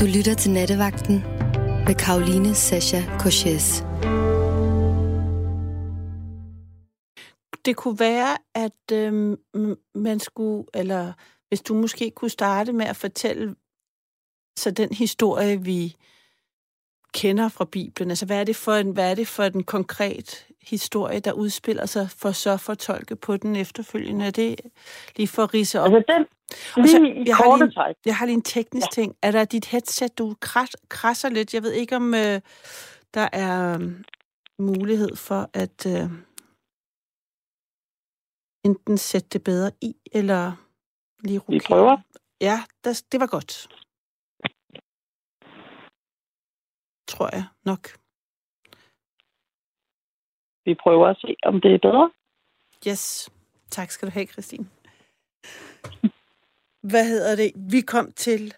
[0.00, 1.14] Du lytter til Nattevagten
[1.86, 3.84] med Karoline Sasha Korches.
[7.64, 9.36] Det kunne være, at øh,
[9.94, 11.12] man skulle, eller
[11.48, 13.54] hvis du måske kunne starte med at fortælle
[14.58, 15.96] så den historie, vi
[17.14, 18.10] kender fra Bibelen.
[18.10, 21.86] Altså, hvad er det for en, hvad er det for en konkret historie, der udspiller
[21.86, 24.26] sig, for så fortolke på den efterfølgende?
[24.26, 24.60] Er det
[25.16, 25.94] lige for at rise op?
[25.94, 26.26] Altså, den,
[26.76, 29.02] lige så, jeg, har lige, en, jeg har lige en teknisk ja.
[29.02, 29.16] ting.
[29.22, 31.54] Er der dit headset, du kras, krasser lidt?
[31.54, 32.40] Jeg ved ikke, om øh,
[33.14, 33.90] der er øh,
[34.58, 36.10] mulighed for at øh,
[38.64, 40.52] enten sætte det bedre i, eller
[41.24, 41.54] lige rokere.
[41.54, 41.96] Vi prøver.
[42.40, 43.68] Ja, det, det var godt.
[47.18, 47.84] Tror jeg nok.
[50.64, 52.10] Vi prøver at se, om det er bedre.
[52.88, 53.30] Yes.
[53.70, 54.66] Tak skal du have, Christine.
[56.90, 57.52] Hvad hedder det?
[57.72, 58.54] Vi kom til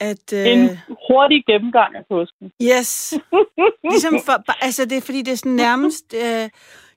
[0.00, 0.32] at...
[0.32, 0.46] Øh...
[0.46, 2.52] En hurtig gennemgang af påsken.
[2.62, 3.14] Yes.
[3.92, 6.14] Ligesom for, altså det er fordi, det er sådan nærmest...
[6.14, 6.48] Øh,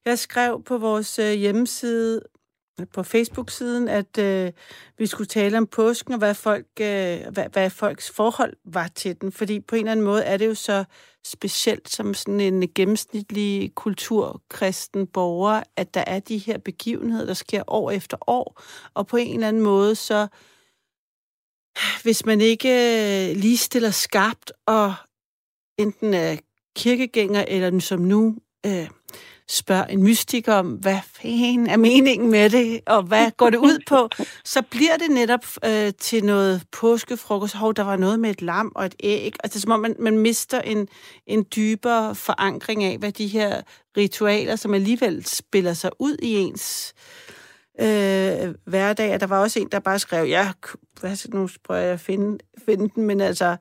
[0.05, 2.21] jeg skrev på vores øh, hjemmeside,
[2.93, 4.51] på Facebook-siden, at øh,
[4.97, 9.21] vi skulle tale om påsken, og hvad, folk, øh, hvad, hvad folks forhold var til
[9.21, 9.31] den.
[9.31, 10.83] Fordi på en eller anden måde er det jo så
[11.25, 17.63] specielt som sådan en gennemsnitlig kulturkristen borger, at der er de her begivenheder, der sker
[17.67, 18.61] år efter år.
[18.93, 20.27] Og på en eller anden måde, så
[22.03, 24.93] hvis man ikke øh, lige stiller skarpt og
[25.77, 26.37] enten er
[26.75, 28.89] kirkegænger, eller som nu øh,
[29.47, 33.79] spørger en mystiker om, hvad fanden er meningen med det, og hvad går det ud
[33.87, 34.09] på,
[34.53, 37.55] så bliver det netop øh, til noget påskefrokost.
[37.55, 39.33] Hov, der var noget med et lam og et æg.
[39.43, 40.87] Altså, det er som om, man, man mister en,
[41.27, 43.61] en dybere forankring af, hvad de her
[43.97, 46.93] ritualer, som alligevel spiller sig ud i ens
[47.81, 49.13] øh, hverdag.
[49.13, 50.51] Og der var også en, der bare skrev, ja,
[50.99, 53.57] hvad, nu prøver jeg at finde, finde den, men altså,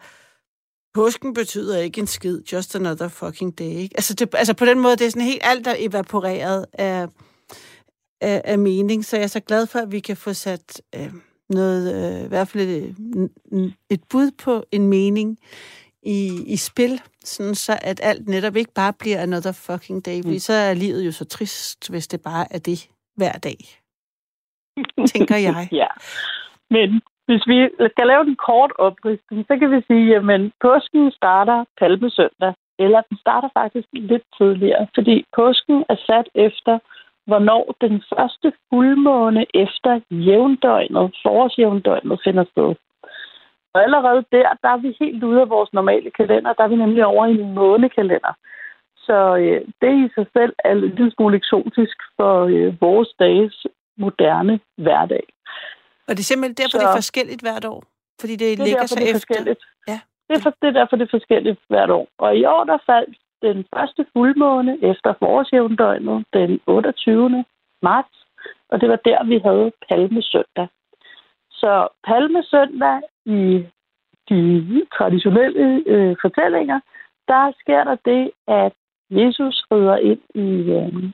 [0.94, 3.64] Påsken betyder ikke en skid, just another fucking day.
[3.64, 3.94] Ikke?
[3.94, 7.08] Altså, det, altså på den måde, det er sådan helt alt, der er evaporeret af,
[8.20, 9.04] af, af mening.
[9.04, 11.12] Så jeg er så glad for, at vi kan få sat øh,
[11.50, 12.94] noget, øh, i hvert fald et,
[13.90, 15.38] et bud på en mening
[16.02, 20.20] i, i spil, sådan så at alt netop ikke bare bliver another fucking day.
[20.24, 20.38] Mm.
[20.38, 23.56] Så er livet jo så trist, hvis det bare er det hver dag.
[25.08, 25.68] Tænker jeg.
[25.82, 25.86] ja.
[26.70, 31.64] Men hvis vi skal lave en kort opristning, så kan vi sige, at påsken starter
[31.80, 36.78] palmesøndag, eller den starter faktisk lidt tidligere, fordi påsken er sat efter,
[37.26, 42.74] hvornår den første fuldmåne efter jævndøgnet, forårsjævndøgnet, finder sted.
[43.74, 46.76] Og allerede der, der er vi helt ude af vores normale kalender, der er vi
[46.76, 48.34] nemlig over i en månekalender.
[48.96, 53.66] Så øh, det i sig selv er lidt smule eksotisk for øh, vores dages
[53.96, 55.24] moderne hverdag.
[56.06, 57.84] Og det er simpelthen derfor, så, det er forskelligt hvert år?
[58.20, 59.26] Fordi det, det ligger derfor, sig det er efter?
[59.26, 59.62] Forskelligt.
[59.88, 60.00] Ja.
[60.28, 62.06] Det, er for, det er derfor, det er forskelligt hvert år.
[62.18, 67.44] Og i år, der faldt den første fuldmåne efter forårsjævndøgnet den 28.
[67.82, 68.16] marts,
[68.68, 70.68] og det var der, vi havde palmesøndag.
[71.50, 73.66] Så palmesøndag i
[74.28, 76.80] de traditionelle øh, fortællinger,
[77.28, 78.72] der sker der det, at
[79.10, 80.48] Jesus rider ind i
[80.78, 81.12] øh,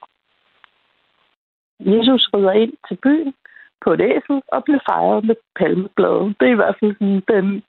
[1.81, 3.35] Jesus rider ind til byen,
[3.85, 6.35] på et æsel og blev fejret med palmeblade.
[6.41, 7.63] Det er i hvert fald sådan den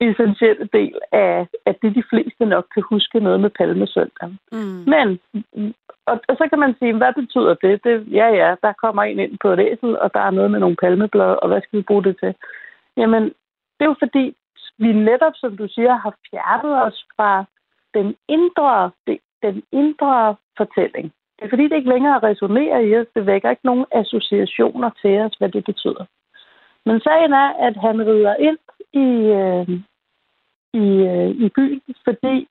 [0.00, 4.28] essentielle del af, at det de fleste nok kan huske noget med palmesøndag.
[4.52, 4.82] Mm.
[4.92, 5.06] Men,
[6.06, 7.84] og, og så kan man sige, hvad betyder det?
[7.84, 8.12] det?
[8.12, 10.76] Ja, ja, der kommer en ind på et æsel, og der er noget med nogle
[10.76, 12.34] palmeblade, og hvad skal vi bruge det til?
[12.96, 13.22] Jamen,
[13.76, 14.36] det er jo fordi,
[14.78, 17.44] vi netop, som du siger, har fjernet os fra
[17.94, 18.90] den indre,
[19.42, 21.12] den indre fortælling.
[21.36, 23.06] Det er fordi, det ikke længere resonerer i os.
[23.14, 26.04] Det vækker ikke nogen associationer til os, hvad det betyder.
[26.86, 28.58] Men sagen er, at han rider ind
[28.92, 29.08] i,
[29.40, 29.68] øh,
[30.82, 32.48] i, øh, i byen, fordi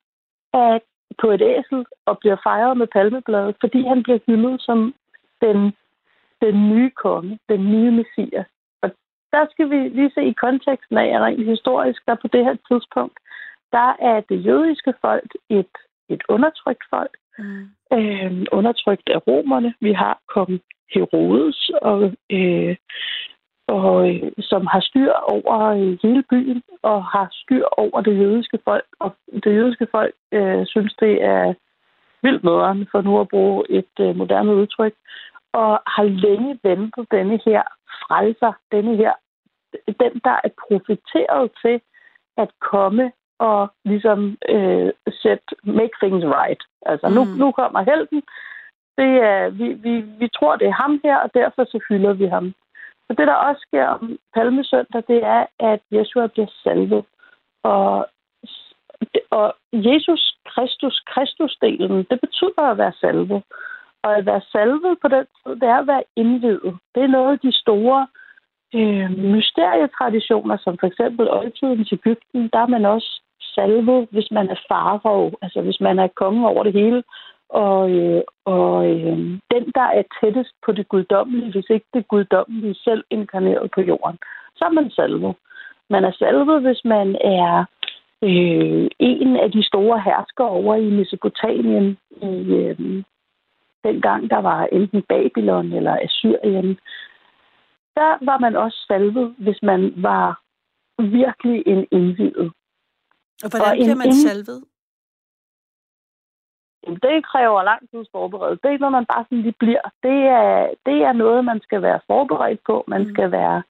[0.52, 0.82] at
[1.18, 4.94] på et æsel og bliver fejret med palmeblade, fordi han bliver hyldet som
[5.40, 5.58] den,
[6.40, 8.46] den nye konge, den nye messias.
[8.82, 8.90] Og
[9.32, 12.56] der skal vi lige se i konteksten af, at rent historisk, der på det her
[12.68, 13.18] tidspunkt,
[13.72, 15.74] der er det jødiske folk et,
[16.08, 17.68] et undertrykt folk, mm.
[17.92, 19.74] øh, undertrykt af romerne.
[19.80, 20.60] Vi har kong
[20.94, 22.76] Herodes, og, øh,
[23.68, 28.58] og, øh, som har styr over øh, hele byen og har styr over det jødiske
[28.64, 28.86] folk.
[29.00, 31.54] Og det jødiske folk øh, synes, det er
[32.22, 34.94] vildt nederen, for nu at bruge et øh, moderne udtryk,
[35.52, 37.62] og har længe ventet denne her
[38.02, 39.12] frelser, denne her,
[40.00, 41.80] den, der er profiteret til
[42.36, 44.90] at komme og ligesom øh,
[45.22, 46.62] set, make things right.
[46.86, 47.14] Altså, mm.
[47.14, 48.22] nu, nu kommer helten.
[48.98, 52.26] Det er, vi, vi, vi tror, det er ham her, og derfor så fylder vi
[52.26, 52.54] ham.
[53.06, 57.04] Så det, der også sker om palmesøndag, det er, at Jeshua bliver salvet.
[57.62, 58.06] Og,
[59.30, 63.42] og Jesus Kristus, Kristusdelen, det betyder at være salvet.
[64.02, 66.78] Og at være salvet på den tid, det er at være indvidet.
[66.94, 68.06] Det er noget af de store
[68.74, 73.22] øh, mysterietraditioner, som for eksempel oldtidens Ægypten, der er man også
[73.56, 77.02] salvet, hvis man er farov, altså hvis man er konge over det hele,
[77.48, 79.18] og, øh, og øh,
[79.52, 84.18] den, der er tættest på det guddommelige, hvis ikke det guddommelige selv inkarneret på jorden,
[84.56, 85.34] så er man salvet.
[85.90, 87.64] Man er salvet, hvis man er
[88.22, 93.02] øh, en af de store herskere over i Mesopotamien, i, øh,
[93.84, 96.78] dengang der var enten Babylon eller Assyrien.
[97.98, 100.40] Der var man også salvet, hvis man var
[100.98, 102.52] virkelig en indvidet.
[103.44, 104.14] Og hvordan og bliver man ind...
[104.14, 104.64] salvet?
[107.06, 108.60] Det kræver lang tids forberedelse.
[108.62, 109.84] Det er ikke noget, man bare sådan lige bliver.
[110.02, 112.84] Det er, det er noget, man skal være forberedt på.
[112.88, 113.10] Man mm.
[113.14, 113.62] skal være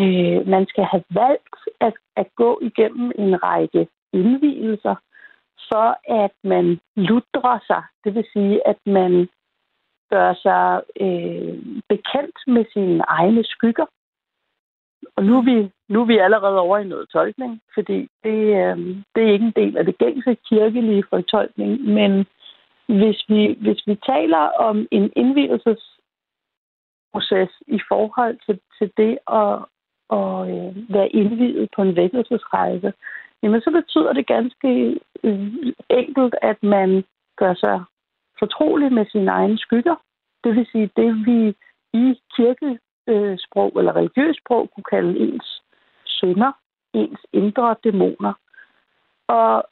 [0.00, 4.94] øh, man skal have valgt at, at gå igennem en række indvielser,
[5.68, 5.88] for
[6.24, 7.82] at man ludrer sig.
[8.04, 9.28] Det vil sige, at man
[10.10, 11.54] gør sig øh,
[11.88, 13.86] bekendt med sine egne skygger.
[15.18, 18.76] Og nu er, vi, nu er vi allerede over i noget tolkning, fordi det, øh,
[19.14, 22.26] det er ikke en del af det gængse kirkelige fortolkning, men
[22.86, 29.54] hvis vi, hvis vi taler om en indvielsesproces i forhold til, til det at,
[30.18, 32.92] at øh, være indviet på en vækkelsesrejse,
[33.42, 35.52] jamen så betyder det ganske øh,
[35.90, 37.04] enkelt, at man
[37.36, 37.84] gør sig
[38.38, 39.96] fortrolig med sine egne skygger.
[40.44, 41.54] Det vil sige, det vi
[41.92, 45.62] i kirke kirkesprog eller religiøst sprog kunne kalde ens
[46.04, 46.52] synder,
[46.92, 48.32] ens indre dæmoner.
[49.28, 49.64] Og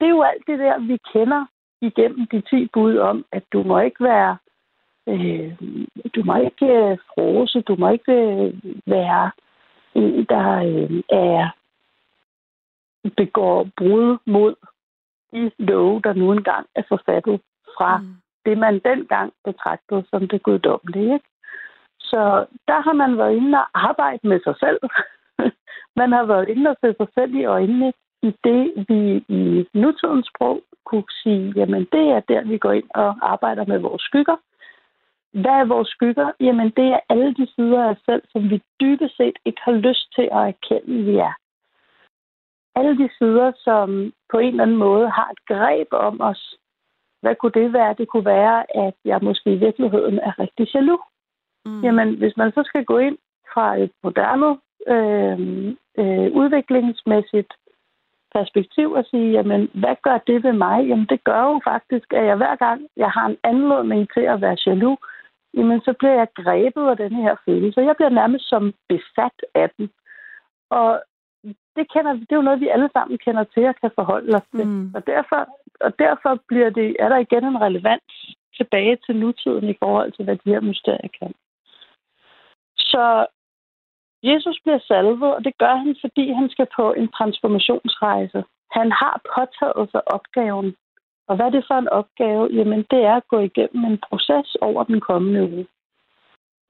[0.00, 1.46] det er jo alt det der, vi kender
[1.80, 4.36] igennem de 10 bud om, at du må ikke være
[5.08, 5.56] øh,
[6.14, 8.54] du må ikke øh, frose, du må ikke øh,
[8.86, 9.30] være
[9.94, 11.50] en, der øh, er
[13.16, 14.54] begår brud mod
[15.32, 17.40] de love, der nu engang er forfattet
[17.76, 18.14] fra mm.
[18.46, 21.14] det, man dengang betragtede som det guddommelige.
[21.14, 21.28] Ikke?
[22.10, 24.80] Så der har man været inde og arbejde med sig selv.
[26.00, 27.92] man har været inde og se sig selv i øjnene
[28.22, 32.90] i det, vi i nutidens sprog kunne sige, jamen det er der, vi går ind
[32.94, 34.36] og arbejder med vores skygger.
[35.32, 36.32] Hvad er vores skygger?
[36.40, 39.72] Jamen det er alle de sider af os selv, som vi dybest set ikke har
[39.72, 41.34] lyst til at erkende, vi er.
[42.74, 46.54] Alle de sider, som på en eller anden måde har et greb om os.
[47.22, 47.94] Hvad kunne det være?
[47.98, 51.00] Det kunne være, at jeg måske i virkeligheden er rigtig jaloux.
[51.64, 51.80] Mm.
[51.84, 53.18] Jamen, hvis man så skal gå ind
[53.54, 54.58] fra et moderne
[54.94, 55.38] øh,
[55.98, 57.52] øh, udviklingsmæssigt
[58.34, 60.88] perspektiv og sige, jamen, hvad gør det ved mig?
[60.88, 64.40] Jamen, det gør jo faktisk, at jeg hver gang, jeg har en anledning til at
[64.40, 64.98] være jaloux,
[65.54, 67.80] jamen, så bliver jeg grebet af den her følelse.
[67.80, 69.90] Jeg bliver nærmest som besat af den.
[70.70, 71.02] Og
[71.76, 74.48] det, kender, det er jo noget, vi alle sammen kender til og kan forholde os
[74.56, 74.66] til.
[74.66, 74.92] Mm.
[74.94, 75.40] Og, derfor,
[75.80, 80.24] og derfor bliver det, er der igen en relevans tilbage til nutiden i forhold til,
[80.24, 81.32] hvad de her mysterier kan.
[82.92, 83.26] Så
[84.22, 88.44] Jesus bliver salvet, og det gør han, fordi han skal på en transformationsrejse.
[88.70, 90.76] Han har påtaget sig opgaven.
[91.28, 92.48] Og hvad er det for en opgave?
[92.52, 95.66] Jamen, det er at gå igennem en proces over den kommende uge.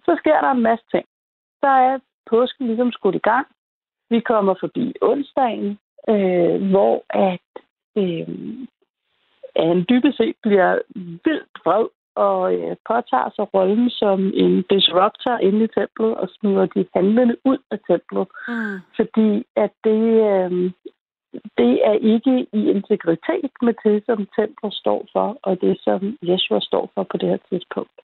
[0.04, 1.06] Så sker der en masse ting.
[1.60, 1.98] Så er
[2.30, 3.46] påsken ligesom skudt i gang.
[4.10, 7.50] Vi kommer forbi onsdagen, øh, hvor at,
[7.96, 8.28] øh,
[9.56, 10.78] han dybest set bliver
[11.24, 11.86] vildt vred
[12.26, 17.36] og øh, påtager sig rollen som en disruptor inde i templet og smider de handlende
[17.44, 18.26] ud af templet.
[18.48, 18.76] Mm.
[18.96, 19.30] Fordi
[19.64, 20.50] at det, øh,
[21.58, 26.60] det er ikke i integritet med det, som templet står for, og det, som Jeshua
[26.60, 27.96] står for på det her tidspunkt.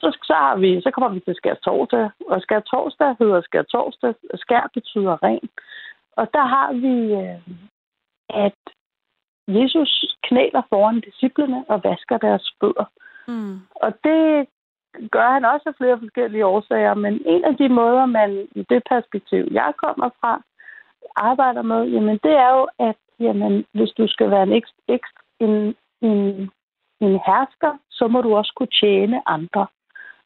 [0.00, 3.62] Så, så, har vi, så kommer vi til skær torsdag, og skær torsdag hedder skær
[3.62, 4.14] torsdag.
[4.34, 5.48] Skær betyder ren.
[6.16, 7.40] Og der har vi, øh,
[8.46, 8.60] at
[9.48, 12.84] Jesus knæler foran disciplene og vasker deres fødder.
[12.84, 13.07] Mm.
[13.28, 13.60] Mm.
[13.74, 14.48] Og det
[15.10, 18.82] gør han også af flere forskellige årsager, men en af de måder, man i det
[18.88, 20.42] perspektiv, jeg kommer fra,
[21.16, 25.08] arbejder med, jamen det er jo, at jamen, hvis du skal være en, eks, eks,
[25.40, 26.50] en, en,
[27.00, 29.66] en hersker, så må du også kunne tjene andre.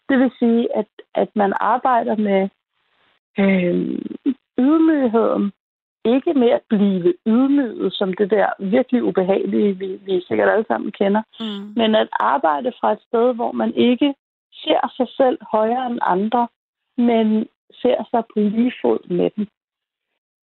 [0.09, 2.49] Det vil sige, at, at man arbejder med
[3.39, 3.99] øh,
[4.59, 5.53] ydmygheden
[6.05, 10.93] ikke med at blive ydmyget som det der virkelig ubehagelige, vi, vi sikkert alle sammen
[10.93, 11.73] kender, mm.
[11.77, 14.15] men at arbejde fra et sted, hvor man ikke
[14.53, 16.49] ser sig selv højere end andre,
[16.97, 17.49] men
[17.83, 19.47] ser sig på lige fod med dem.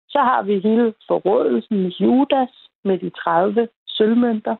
[0.08, 4.56] Så har vi hele forrådelsen med Judas med de 30 sølvmønter.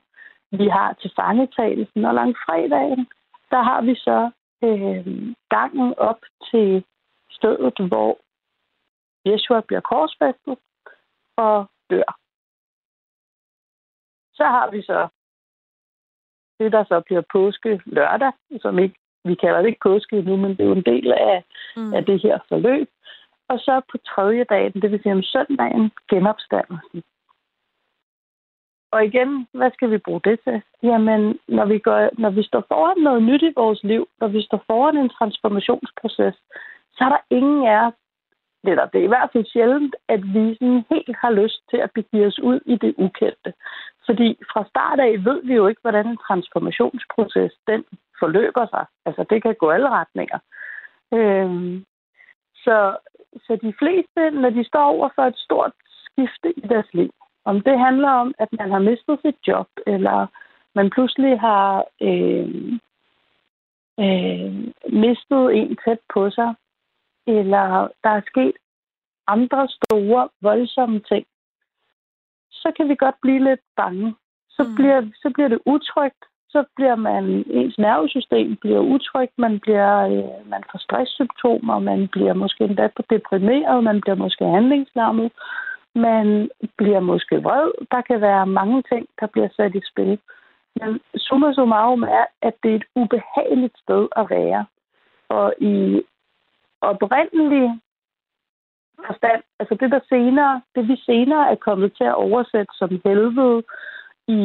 [0.50, 3.06] Vi har til fangetagelsen, og langt fredagen,
[3.50, 4.30] der har vi så
[4.64, 6.84] øh, gangen op til
[7.30, 8.18] stedet, hvor
[9.26, 10.58] Jeshua bliver korsfæstet,
[11.44, 12.08] og dør.
[14.38, 15.08] Så har vi så
[16.60, 20.50] det, der så bliver påske lørdag, som ikke, vi kalder det ikke påske nu, men
[20.50, 21.44] det er jo en del af,
[21.76, 21.94] mm.
[21.94, 22.88] af det her forløb.
[23.48, 27.02] Og så på tredje dagen, det vil sige om søndagen, genopstandelsen.
[28.92, 30.62] Og igen, hvad skal vi bruge det til?
[30.82, 34.42] Jamen, når vi, går, når vi står foran noget nyt i vores liv, når vi
[34.42, 36.34] står foran en transformationsproces,
[36.92, 37.94] så er der ingen af os,
[38.70, 41.90] eller det er i hvert fald sjældent, at vi sådan helt har lyst til at
[41.94, 43.52] begive os ud i det ukendte.
[44.06, 47.84] Fordi fra start af ved vi jo ikke, hvordan en transformationsproces den
[48.20, 48.84] forløber sig.
[49.06, 50.38] Altså, det kan gå alle retninger.
[51.14, 51.84] Øhm,
[52.64, 52.96] så,
[53.44, 55.72] så de fleste, når de står over for et stort
[56.04, 57.10] skifte i deres liv,
[57.44, 60.26] om det handler om, at man har mistet sit job, eller
[60.74, 62.78] man pludselig har øh,
[64.04, 64.52] øh,
[65.04, 66.54] mistet en tæt på sig,
[67.36, 68.56] eller der er sket
[69.26, 71.26] andre store, voldsomme ting,
[72.50, 74.14] så kan vi godt blive lidt bange.
[74.50, 74.74] Så, mm.
[74.74, 80.50] bliver, så bliver det utrygt, så bliver man, ens nervesystem bliver utrygt, man, bliver, øh,
[80.50, 85.32] man får stresssymptomer, man bliver måske endda deprimeret, man bliver måske handlingslammet,
[85.94, 87.70] man bliver måske vred.
[87.90, 90.18] Der kan være mange ting, der bliver sat i spil.
[90.80, 94.66] Men summa summarum er, at det er et ubehageligt sted at være.
[95.28, 96.02] Og i
[96.80, 97.80] oprindelig
[99.06, 103.62] forstand, altså det der senere, det vi senere er kommet til at oversætte som helvede
[104.28, 104.42] i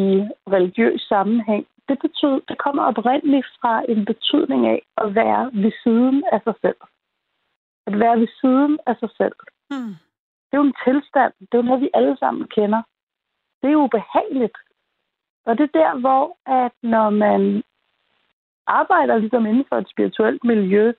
[0.47, 6.23] religiøs sammenhæng, det betyder, det kommer oprindeligt fra en betydning af at være ved siden
[6.31, 6.81] af sig selv.
[7.87, 9.35] At være ved siden af sig selv.
[9.69, 9.93] Hmm.
[10.47, 11.33] Det er jo en tilstand.
[11.39, 12.81] Det er jo noget, vi alle sammen kender.
[13.61, 14.57] Det er jo ubehageligt.
[15.45, 17.63] Og det er der, hvor at når man
[18.67, 20.93] arbejder ligesom inden for et spirituelt miljø,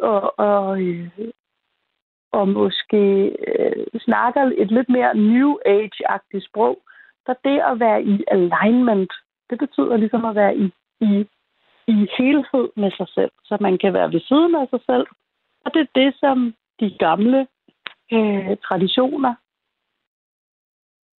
[0.00, 1.10] og, og, øh,
[2.32, 3.02] og måske
[3.48, 6.78] øh, snakker et lidt mere New Age-agtigt sprog,
[7.26, 9.12] så det at være i alignment,
[9.50, 11.26] det betyder ligesom at være i, i,
[11.86, 13.30] i helhed med sig selv.
[13.44, 15.06] Så man kan være ved siden af sig selv.
[15.64, 17.46] Og det er det, som de gamle
[18.12, 19.34] øh, traditioner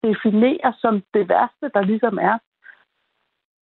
[0.05, 2.39] definerer som det værste, der ligesom er.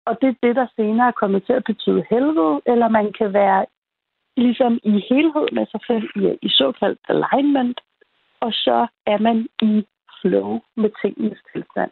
[0.06, 3.34] Og det er det, der senere er kommet til at betyde helvede, eller man kan
[3.34, 3.66] være
[4.38, 7.82] ligesom i helhed med sig selv i, i såkaldt alignment,
[8.40, 9.86] og så er man i
[10.22, 11.92] flow med tingens tilstand.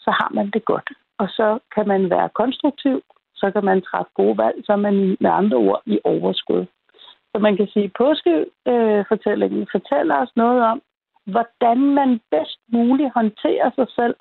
[0.00, 0.90] Så har man det godt.
[1.18, 3.02] Og så kan man være konstruktiv,
[3.34, 6.66] så kan man træffe gode valg, så er man med andre ord i overskud.
[7.32, 10.82] Så man kan sige, at påskefortællingen fortæller os noget om,
[11.24, 14.16] hvordan man bedst muligt håndterer sig selv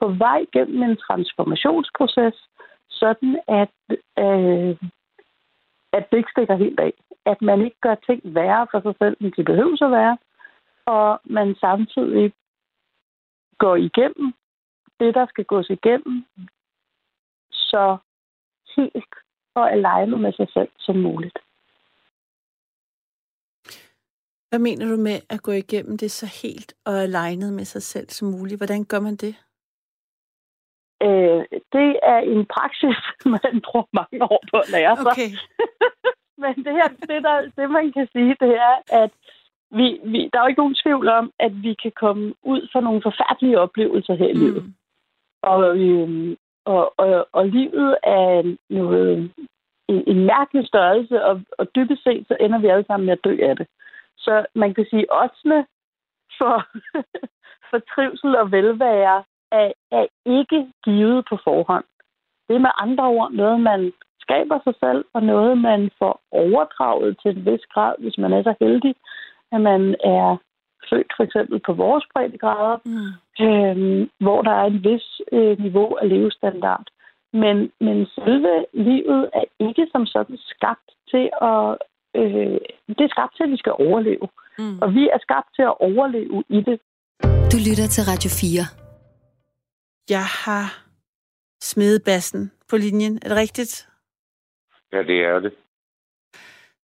[0.00, 2.34] på vej gennem en transformationsproces,
[2.90, 3.76] sådan at,
[4.18, 4.76] øh,
[5.96, 6.92] at det ikke stikker helt af.
[7.26, 10.18] At man ikke gør ting værre for sig selv, end de behøver at være,
[10.86, 12.32] og man samtidig
[13.58, 14.34] går igennem
[15.00, 16.24] det, der skal gås igennem,
[17.50, 17.96] så
[18.76, 19.14] helt
[19.54, 21.38] og alene med sig selv som muligt.
[24.48, 28.08] Hvad mener du med at gå igennem det så helt og alignet med sig selv
[28.08, 28.58] som muligt?
[28.58, 29.34] Hvordan gør man det?
[31.02, 32.98] Øh, det er en praksis,
[33.34, 35.12] man bruger mange år på at lære sig.
[35.12, 35.30] Okay.
[36.42, 39.10] Men det, her, det, der, det, man kan sige, det er, at
[39.70, 42.80] vi, vi, der er jo ikke nogen tvivl om, at vi kan komme ud for
[42.80, 44.40] nogle forfærdelige oplevelser her i mm.
[44.40, 44.74] livet.
[45.42, 49.30] Og, øhm, og, og, og livet er noget,
[49.88, 53.24] en, en mærkelig størrelse, og, og dybest set, så ender vi alle sammen med at
[53.24, 53.66] dø af det.
[54.16, 55.30] Så man kan sige, at
[56.38, 56.66] for,
[57.70, 61.84] for trivsel og velvære er, er ikke givet på forhånd.
[62.48, 67.16] Det er med andre ord noget, man skaber sig selv, og noget, man får overdraget
[67.22, 68.94] til en vis grad, hvis man er så heldig,
[69.52, 70.36] at man er
[70.90, 73.10] født for eksempel på vores breddegrader, mm.
[73.46, 76.86] øh, hvor der er et vis øh, niveau af levestandard.
[77.32, 81.76] Men, men selve livet er ikke som sådan skabt til at
[82.16, 82.58] øh,
[82.98, 84.26] det er skabt til, at vi skal overleve.
[84.58, 84.78] Mm.
[84.82, 86.78] Og vi er skabt til at overleve i det.
[87.52, 88.85] Du lytter til Radio 4.
[90.10, 90.86] Jeg har
[91.60, 93.18] smedebassen på linjen.
[93.22, 93.88] Er det rigtigt?
[94.92, 95.54] Ja, det er det.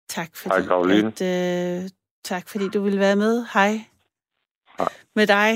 [0.08, 1.08] Tak fordi, Hej.
[1.08, 1.90] At, øh,
[2.24, 3.46] tak fordi du ville være med.
[3.54, 3.72] Hej.
[4.78, 4.94] Hej.
[5.16, 5.52] Med dig.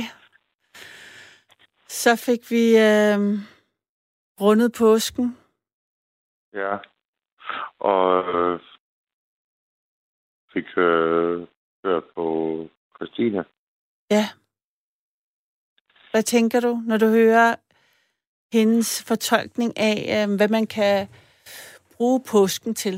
[1.88, 3.20] Så fik vi øh,
[4.42, 5.38] rundet påsken.
[6.54, 6.78] Ja.
[7.80, 8.60] Og øh,
[10.54, 11.48] fik øh,
[11.86, 12.26] hørt på
[12.96, 13.44] Christina.
[14.12, 14.26] Ja.
[16.14, 17.56] Hvad tænker du, når du hører
[18.58, 21.08] hendes fortolkning af, øh, hvad man kan
[21.94, 22.98] bruge påsken til?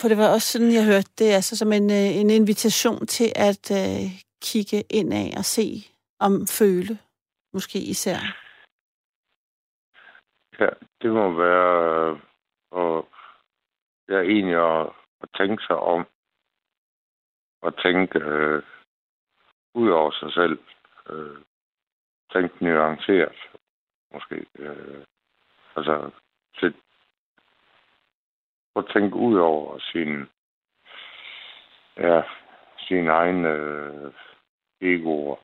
[0.00, 3.28] For det var også sådan, jeg hørte det, altså som en, øh, en invitation til
[3.36, 4.04] at øh,
[4.42, 5.66] kigge ind af og se
[6.26, 6.98] om føle,
[7.52, 8.18] måske især?
[10.60, 10.70] Ja,
[11.02, 12.18] det må være øh,
[12.70, 13.08] og
[14.08, 14.86] jeg er egentlig at,
[15.22, 16.06] at tænke sig om
[17.62, 18.62] og tænke øh,
[19.74, 20.58] ud over sig selv.
[21.10, 21.49] Øh,
[22.32, 23.38] tænke nuanceret,
[24.12, 24.46] måske.
[24.58, 25.04] Øh,
[25.76, 26.10] altså,
[26.60, 26.74] til,
[28.76, 30.26] at tænke ud over sin,
[31.96, 32.22] ja,
[32.78, 34.12] sin egen øh,
[34.80, 35.36] egoer.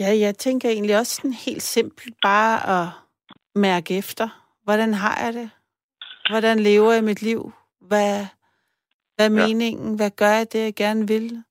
[0.00, 2.88] Ja, jeg tænker egentlig også sådan helt simpelt bare at
[3.54, 4.28] mærke efter.
[4.62, 5.50] Hvordan har jeg det?
[6.30, 7.52] Hvordan lever jeg mit liv?
[7.80, 8.26] Hvad,
[9.14, 9.46] hvad er ja.
[9.46, 9.96] meningen?
[9.96, 11.44] Hvad gør jeg det, jeg gerne vil?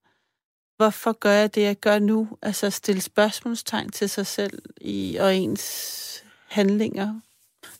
[0.81, 2.37] Hvorfor gør jeg det, jeg gør nu?
[2.41, 7.21] Altså stille spørgsmålstegn til sig selv i, og ens handlinger.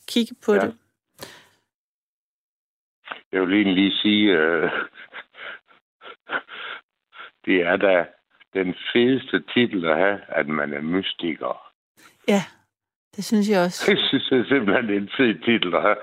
[0.07, 0.59] Kigge på ja.
[0.59, 0.77] det.
[3.31, 4.71] Jeg vil egentlig lige sige, øh,
[7.45, 8.05] det er da
[8.53, 11.73] den fedeste titel at have, at man er mystiker.
[12.27, 12.43] Ja,
[13.15, 13.91] det synes jeg også.
[13.91, 15.97] Det synes jeg simpelthen er en fed titel at have.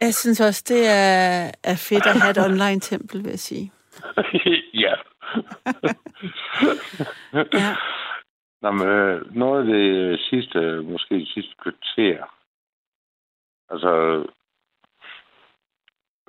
[0.06, 3.72] jeg synes også, det er, er fedt at have et online-tempel, vil jeg sige.
[4.84, 4.94] ja.
[7.60, 7.76] ja.
[8.62, 12.36] Nå, men, øh, noget af det sidste, måske det sidste kvarter,
[13.70, 14.24] altså,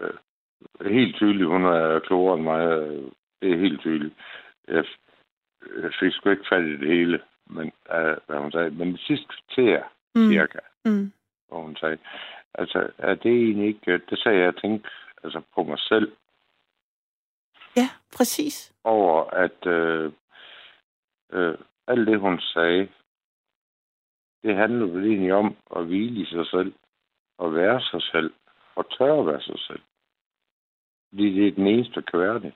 [0.02, 0.14] øh,
[0.92, 2.68] helt tydeligt, hun er klogere end mig,
[3.42, 4.14] det er helt tydeligt.
[4.68, 4.86] Jeg
[5.82, 8.72] jeg fik sgu ikke fat i det hele, men, uh, hvad hun sagde.
[8.72, 9.84] Men det sidste kvarter,
[10.16, 10.30] mm.
[10.32, 11.12] cirka, mm.
[11.48, 11.98] hvor hun sagde,
[12.54, 14.90] altså, er det egentlig ikke, det sagde jeg, jeg tænkte
[15.24, 16.12] altså, på mig selv.
[17.76, 18.74] Ja, præcis.
[18.84, 20.12] Over at øh,
[21.32, 22.90] øh, alt det, hun sagde,
[24.44, 26.74] det handler vel egentlig om at hvile i sig selv,
[27.38, 28.34] og være sig selv,
[28.76, 29.82] og tørre at være sig selv.
[31.10, 32.54] Fordi det er den eneste, der kan være det.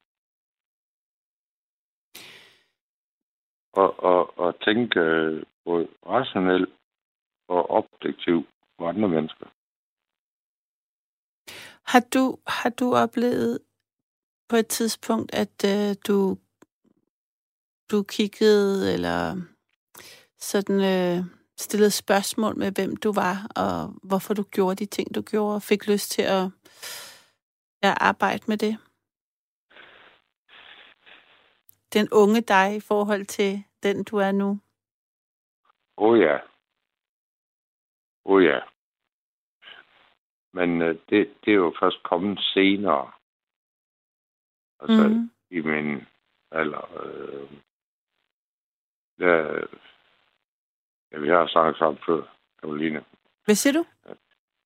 [3.81, 6.70] Og, og, og tænke øh, både rationelt
[7.48, 9.46] og objektivt på andre mennesker.
[11.92, 13.59] Har du, har du oplevet
[14.50, 16.37] på et tidspunkt, at øh, du,
[17.92, 19.22] du kiggede eller
[20.37, 21.25] sådan øh,
[21.57, 25.61] stillede spørgsmål med, hvem du var, og hvorfor du gjorde de ting, du gjorde, og
[25.61, 26.46] fik lyst til at,
[27.81, 28.77] at arbejde med det?
[31.94, 34.59] Den unge dig i forhold til den, du er nu?
[35.98, 36.35] Åh oh, ja.
[38.25, 38.59] Åh oh, ja.
[40.53, 43.11] Men øh, det, det er jo først kommet senere.
[44.79, 45.31] Altså mm.
[45.50, 46.05] i min
[46.51, 47.03] alder.
[47.03, 47.50] Øh,
[49.20, 49.68] der,
[51.11, 52.22] ja, vi har snakket sammen før,
[52.59, 53.03] Karoline.
[53.46, 53.85] Hvad siger du?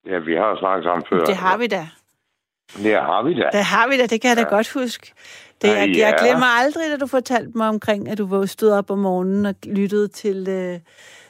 [0.05, 1.25] Ja, vi har snakket sammen før.
[1.25, 1.83] Det har vi da.
[2.77, 3.49] Det har vi da.
[3.51, 4.43] Det har vi da, det kan jeg ja.
[4.43, 5.13] da godt huske.
[5.61, 6.07] Det, jeg, ja.
[6.07, 9.45] jeg glemmer aldrig, da du fortalte mig omkring, at du var stået op om morgenen
[9.45, 10.79] og lyttede til, øh,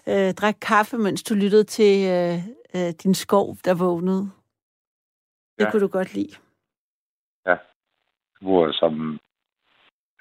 [0.08, 2.38] øh, drak kaffe, mens du lyttede til øh,
[2.76, 4.32] øh, din skov, der vågnede.
[5.58, 5.72] Det ja.
[5.72, 6.36] kunne du godt lide.
[7.46, 7.58] Ja.
[8.42, 9.20] Hvor som,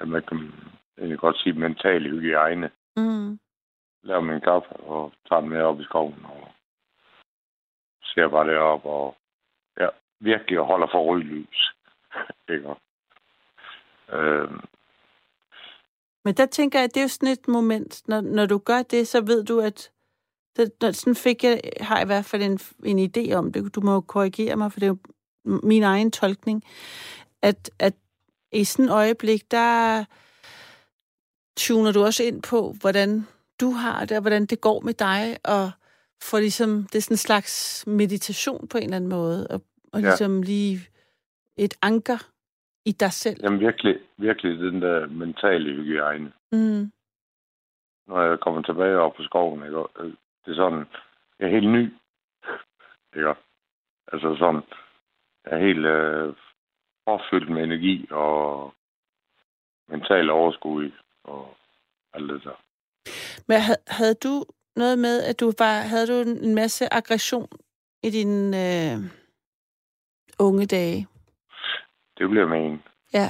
[0.01, 0.53] ja, man kan
[0.99, 2.71] egentlig godt sige, mental hygiejne.
[2.97, 3.39] Mm.
[4.03, 6.49] Laver min kaffe og tager den med op i skoven og
[8.03, 9.17] ser bare det op og
[9.81, 9.89] ja,
[10.21, 11.75] virkelig holder for rødt lys.
[12.55, 12.75] Ikke?
[14.13, 14.61] Øhm.
[16.25, 18.83] Men der tænker jeg, at det er jo sådan et moment, når, når du gør
[18.83, 19.91] det, så ved du, at
[20.57, 23.75] det, når, sådan fik jeg, har jeg i hvert fald en, en idé om det.
[23.75, 24.99] Du må jo korrigere mig, for det er jo
[25.45, 26.65] min egen tolkning,
[27.43, 27.95] at, at
[28.53, 30.05] i sådan et øjeblik, der
[31.57, 33.27] tuner du også ind på, hvordan
[33.61, 35.71] du har det, og hvordan det går med dig, og
[36.23, 40.00] får ligesom, det er sådan en slags meditation på en eller anden måde, og, og
[40.00, 40.07] ja.
[40.07, 40.79] ligesom lige
[41.57, 42.31] et anker
[42.85, 43.40] i dig selv?
[43.42, 46.33] Jamen virkelig, virkelig den der mentale hygiejne.
[46.53, 46.92] Mm.
[48.07, 49.79] Når jeg kommer tilbage op på skoven, ikke?
[50.00, 50.12] Øh,
[50.44, 50.87] det er sådan,
[51.38, 51.92] jeg er helt ny.
[53.16, 53.35] Ikke?
[54.12, 54.62] Altså sådan,
[55.44, 56.35] jeg er helt øh,
[57.07, 58.74] opfyldt med energi og
[59.88, 60.90] mental overskud
[61.24, 61.57] og
[62.12, 62.62] alt det der.
[63.48, 64.44] Men havde du
[64.76, 67.48] noget med, at du bare havde du en masse aggression
[68.03, 69.20] i dine øh,
[70.40, 71.09] unge dage?
[72.18, 72.83] Det bliver med en.
[73.12, 73.29] Ja.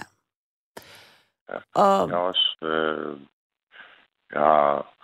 [1.48, 1.56] ja.
[1.74, 2.08] Og...
[2.08, 2.56] Jeg har også...
[2.62, 3.20] Øh,
[4.32, 4.94] jeg har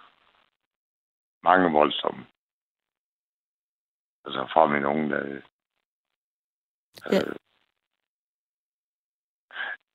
[1.42, 2.26] mange voldsomme.
[4.24, 5.42] Altså fra min unge dage.
[7.10, 7.18] Ja.
[7.18, 7.36] Øh,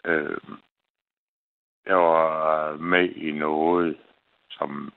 [0.06, 0.42] øh,
[1.86, 3.98] jeg var med i noget,
[4.50, 4.94] som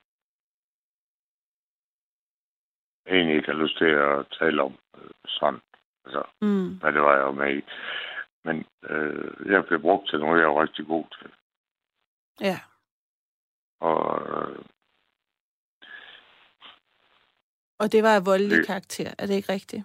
[3.07, 5.61] egentlig ikke har lyst til at tale om øh, sådan.
[6.05, 6.79] Altså, mm.
[6.79, 7.63] hvad det var, jeg var med i.
[8.45, 11.31] Men øh, jeg blev brugt til noget, jeg var rigtig god til.
[12.41, 12.61] Ja.
[13.81, 14.65] Og øh,
[17.79, 19.85] Og det var af voldelig Det- karakter, er det ikke rigtigt?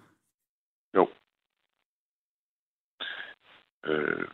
[0.94, 1.10] jo.
[3.84, 4.28] Øh,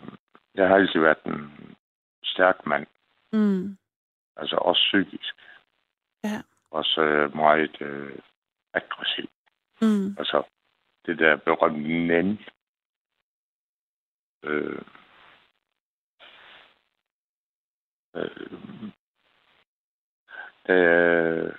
[0.55, 1.77] jeg har altid været en
[2.25, 2.87] stærk mand.
[3.33, 3.77] Mm.
[4.37, 5.35] Altså også psykisk.
[6.25, 6.43] Ja.
[6.71, 8.19] Også øh, meget øh,
[8.73, 9.29] aggressiv.
[9.83, 10.17] Mm.
[10.19, 10.43] Altså,
[11.07, 12.39] det der berømte næn.
[14.43, 14.83] Øh,
[18.17, 18.31] øh,
[20.69, 21.53] øh,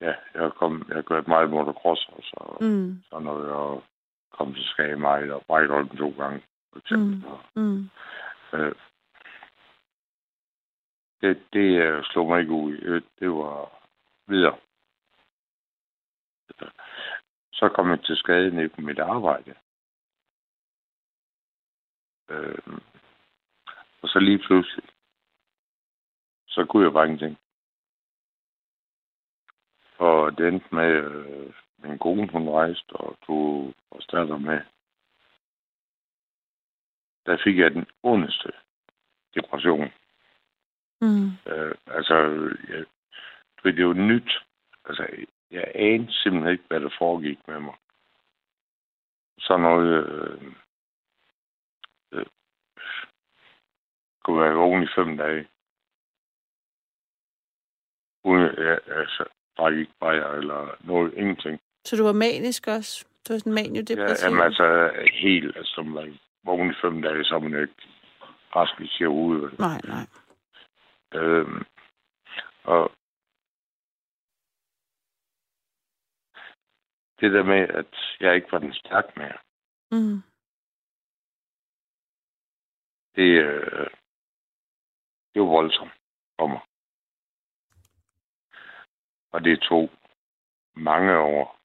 [0.00, 3.02] ja, jeg kom, jeg kørt meget motocross, og så, mm.
[3.10, 3.82] Så når jeg
[4.30, 7.30] kom til Skage meget, og Brejlholm to gange, for eksempel.
[7.56, 7.62] Mm.
[7.62, 7.90] Mm.
[8.52, 8.58] Mm.
[8.58, 8.74] Øh,
[11.20, 12.72] det, det øh, slog mig ikke ud.
[12.82, 13.86] Øh, Det var
[14.26, 14.58] videre.
[17.62, 19.54] Så kom jeg til skade ned på mit arbejde.
[22.30, 22.78] Øh,
[24.02, 24.84] og så lige pludselig,
[26.46, 27.38] så kunne jeg bare ingenting.
[29.98, 34.60] Og det endte med, øh, min kone, hun rejste og tog vores datter med.
[37.26, 38.52] Der fik jeg den ondeste
[39.34, 39.92] depression.
[41.00, 41.26] Mm.
[41.52, 42.16] Øh, altså,
[42.68, 42.84] jeg,
[43.64, 44.30] det er jo nyt.
[44.84, 47.74] Altså, jeg anede simpelthen ikke, hvad der foregik med mig.
[49.38, 50.06] Så noget...
[50.06, 50.52] Øh,
[52.12, 52.26] øh,
[54.24, 55.48] kunne være vågen i fem dage.
[58.24, 59.24] Uden, ja, altså,
[59.58, 61.60] drak ikke bajer eller noget, ingenting.
[61.84, 63.06] Så du var manisk også?
[63.28, 64.26] Du var sådan Ja, maniodepressiv?
[64.28, 66.08] jamen, altså, helt, altså, som var
[66.44, 67.74] vågen i fem dage, så er man ikke
[68.56, 69.54] rask i vel?
[69.58, 70.06] Nej, nej.
[71.14, 71.64] Øhm,
[72.64, 72.92] og
[77.22, 79.38] det der med, at jeg ikke var den stærk mere,
[79.90, 80.22] Mm.
[83.16, 83.90] det, øh,
[85.32, 85.92] det var voldsomt
[86.38, 86.60] for mig.
[89.32, 89.90] Og det tog
[90.74, 91.58] mange år.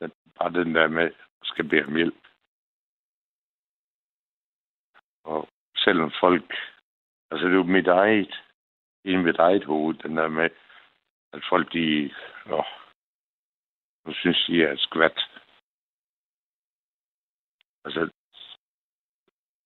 [0.00, 2.26] Den, bare den der med, at skal bede om hjælp.
[5.24, 6.54] Og selvom folk...
[7.30, 8.34] Altså, det er jo mit eget,
[9.04, 10.50] i mit eget hoved, den der med,
[11.32, 12.14] at folk, de...
[12.46, 12.79] Åh,
[14.04, 15.18] nu synes de er et skvat.
[17.84, 18.12] Altså,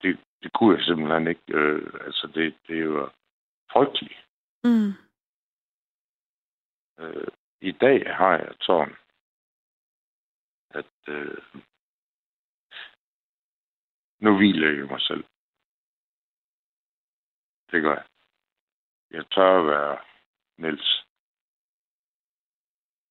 [0.02, 1.42] det, det kunne jeg simpelthen ikke.
[1.48, 3.10] Øh, altså, det, det er jo
[3.72, 4.18] frygteligt.
[4.64, 4.90] Mm.
[6.98, 7.28] Øh,
[7.60, 8.96] I dag har jeg sådan,
[10.70, 11.44] at øh,
[14.18, 15.24] nu hviler jeg i mig selv.
[17.70, 18.06] Det gør jeg.
[19.10, 19.98] Jeg tør at være
[20.56, 21.06] Niels.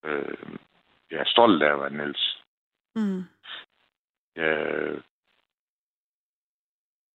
[0.04, 0.73] Øh,
[1.14, 2.44] jeg er stolt af at være Niels.
[2.96, 3.24] Mm.
[4.36, 5.02] Jeg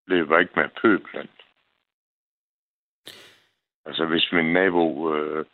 [0.07, 1.29] løber ikke med pøblen.
[3.85, 5.45] Altså, hvis min nabo øh,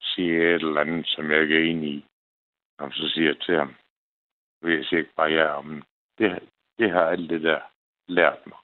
[0.00, 2.06] siger et eller andet, som jeg ikke er enig i,
[2.78, 3.74] så siger jeg til ham,
[4.62, 5.82] vil jeg sige bare ja om
[6.18, 7.60] det, det har alt det der
[8.06, 8.58] lært mig.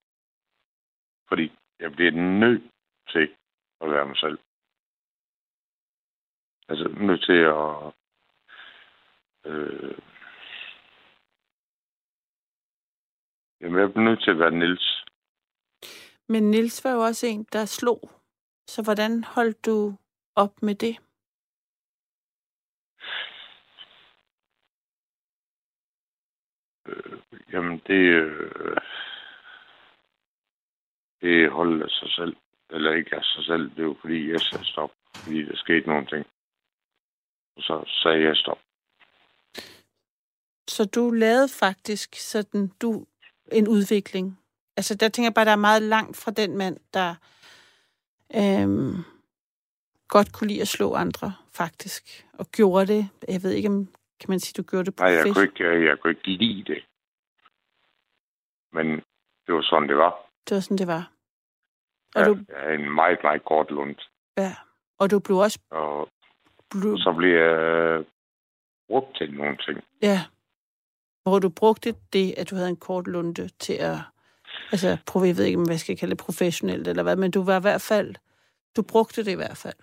[1.29, 2.71] Fordi jeg bliver nødt
[3.09, 3.35] til
[3.81, 4.39] at være mig selv.
[6.69, 7.93] Altså nødt til at
[9.47, 9.99] øh,
[13.61, 15.05] Jamen, jeg bliver nødt til at være Nils.
[16.29, 18.11] Men Nils var jo også en, der slog.
[18.67, 19.97] Så hvordan holdt du
[20.35, 20.97] op med det?
[26.87, 27.19] Øh,
[27.53, 28.77] jamen, det, øh,
[31.21, 32.37] det holder af sig selv.
[32.71, 33.71] Eller ikke af sig selv.
[33.71, 34.93] Det er jo fordi, jeg sagde stop.
[35.17, 36.27] Fordi der skete nogle ting.
[37.57, 38.66] Og så sagde jeg stop.
[40.69, 43.07] Så du lavede faktisk sådan du
[43.53, 44.39] en udvikling.
[44.77, 47.15] Altså der tænker jeg bare, der er meget langt fra den mand, der
[48.35, 48.95] øhm,
[50.09, 52.27] godt kunne lide at slå andre, faktisk.
[52.33, 53.09] Og gjorde det.
[53.29, 53.89] Jeg ved ikke, om
[54.21, 55.55] kan man sige, du gjorde det Nej, jeg professionelt?
[55.59, 56.85] kunne, ikke, jeg, jeg kunne ikke lide det.
[58.73, 58.87] Men
[59.47, 60.13] det var sådan, det var.
[60.49, 61.13] Det var sådan, det var.
[62.15, 63.97] Og, Jeg, du, er en meget, meget kort lund.
[64.37, 64.55] ja.
[64.99, 65.59] og du blev også...
[65.71, 66.09] Og
[66.71, 68.05] Blev, så blev jeg
[68.89, 69.85] brugt til nogle ting.
[70.03, 70.25] ja.
[71.27, 73.99] Hvor du brugte det, at du havde en kort lunde til at...
[74.73, 77.43] Altså, prøv, jeg ved ikke, hvad jeg skal kalde det professionelt eller hvad, men du
[77.45, 78.15] var i hvert fald...
[78.77, 79.81] Du brugte det i hvert fald.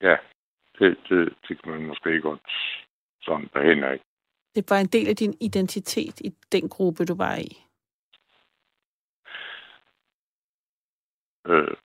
[0.00, 0.16] Ja,
[0.78, 2.50] det, det, det kan man måske godt
[3.22, 4.00] sådan behænde af.
[4.54, 7.50] Det var en del af din identitet i den gruppe, du var i.
[11.46, 11.76] Øh,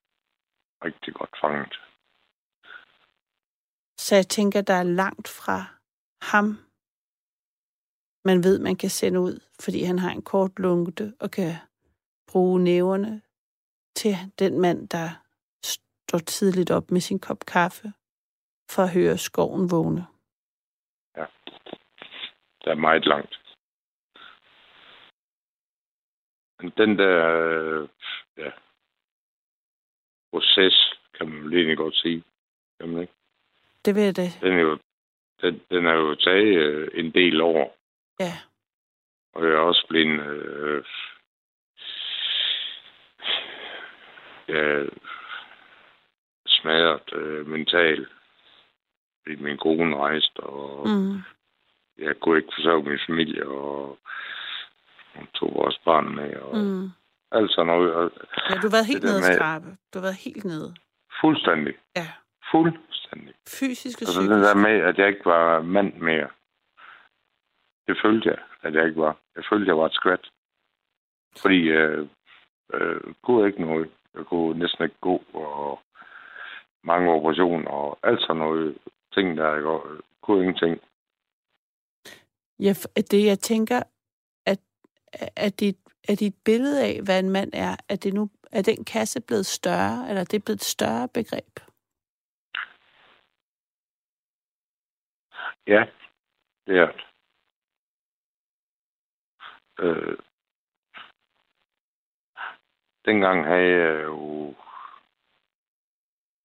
[0.84, 1.74] rigtig godt fanget.
[3.96, 5.58] Så jeg tænker, der er langt fra
[6.22, 6.67] ham
[8.24, 11.54] man ved, man kan sende ud, fordi han har en kort lunte og kan
[12.32, 13.22] bruge næverne
[13.96, 15.08] til den mand, der
[15.62, 17.92] står tidligt op med sin kop kaffe
[18.70, 20.06] for at høre skoven vågne.
[21.16, 21.26] Ja,
[22.64, 23.34] det er meget langt.
[26.76, 27.88] Den der
[28.36, 28.50] ja,
[30.32, 32.24] proces, kan man lige godt sige.
[32.80, 33.12] Kan man ikke?
[33.84, 34.28] Det vil jeg da.
[34.40, 34.78] Den er jo,
[35.40, 37.77] den, den er jo taget øh, en del år.
[38.20, 38.34] Ja.
[39.34, 40.84] Og jeg er også blevet øh,
[44.48, 44.84] ja,
[46.46, 48.08] smadret øh, mentalt.
[49.22, 51.22] Fordi min kone rejste, og mm.
[51.98, 53.98] jeg kunne ikke forsørge min familie, og
[55.14, 56.90] hun tog vores barn med, og mm.
[57.32, 57.94] alt sådan noget.
[57.94, 58.10] Og
[58.50, 59.66] ja, du har været helt nede skrabe.
[59.66, 60.74] Du har været helt nede.
[61.20, 61.74] Fuldstændig.
[61.96, 62.08] Ja.
[62.50, 63.34] Fuldstændig.
[63.60, 64.34] Fysisk og altså, psykisk.
[64.34, 66.28] det der med, at jeg ikke var mand mere.
[67.88, 69.16] Det følte jeg, at jeg ikke var.
[69.36, 70.30] Jeg følte, jeg var et skvat.
[71.42, 72.08] Fordi øh,
[72.74, 73.90] øh, kunne ikke noget.
[74.14, 75.80] Jeg kunne næsten ikke gå, og
[76.84, 78.78] mange operationer, og alt sådan noget
[79.14, 79.80] ting, der jeg
[80.22, 80.80] kunne ingenting.
[82.58, 82.72] Ja,
[83.10, 83.82] det jeg tænker,
[84.46, 84.60] at,
[85.36, 88.84] at, dit, at dit billede af, hvad en mand er, er, det nu, er den
[88.84, 91.54] kasse blevet større, eller er det blevet et større begreb?
[95.66, 95.84] Ja,
[96.66, 97.07] det er det.
[99.78, 100.18] Øh,
[103.04, 104.54] dengang havde jeg jo,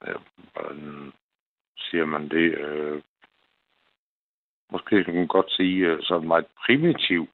[0.07, 0.15] øh,
[0.53, 1.13] hvordan
[1.77, 3.01] siger man det, øh,
[4.71, 7.27] måske kan man godt sige øh, sådan meget primitiv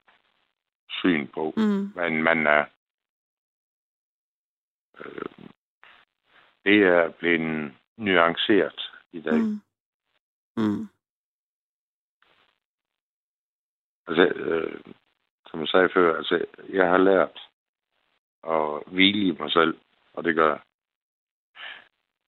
[0.90, 1.92] syn på, mm.
[1.96, 2.66] men man er
[5.00, 5.50] øh,
[6.64, 9.40] det er blevet nuanceret i dag.
[9.40, 9.62] Mm.
[10.58, 10.88] Mm.
[14.08, 14.82] Altså, øh,
[15.52, 17.50] som jeg sagde før, altså, jeg har lært
[18.44, 19.80] at hvile i mig selv,
[20.14, 20.62] og det gør jeg.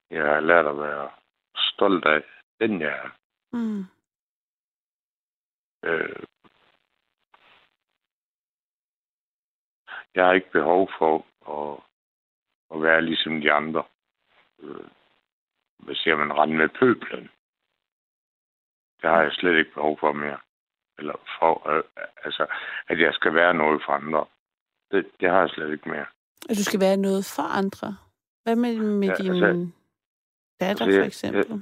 [0.10, 1.12] Jeg har lært at være
[1.56, 2.24] stolt af
[2.60, 3.10] den, jeg er.
[3.52, 3.86] Mm.
[5.84, 6.24] Øh,
[10.16, 11.26] jeg har ikke behov for
[11.58, 11.84] at,
[12.76, 13.84] at være ligesom de andre.
[14.60, 14.88] Øh,
[15.78, 17.30] hvad siger man, rende med pøblen.
[19.02, 20.40] Det har jeg slet ikke behov for mere.
[21.02, 21.84] Eller for, øh,
[22.26, 22.44] altså,
[22.88, 24.26] at jeg skal være noget for andre.
[24.92, 26.06] Det, det har jeg slet ikke mere.
[26.50, 27.98] At du skal være noget for andre?
[28.44, 29.68] Hvad med, med ja, din altså,
[30.60, 31.52] datter, altså, for eksempel?
[31.52, 31.62] Jeg,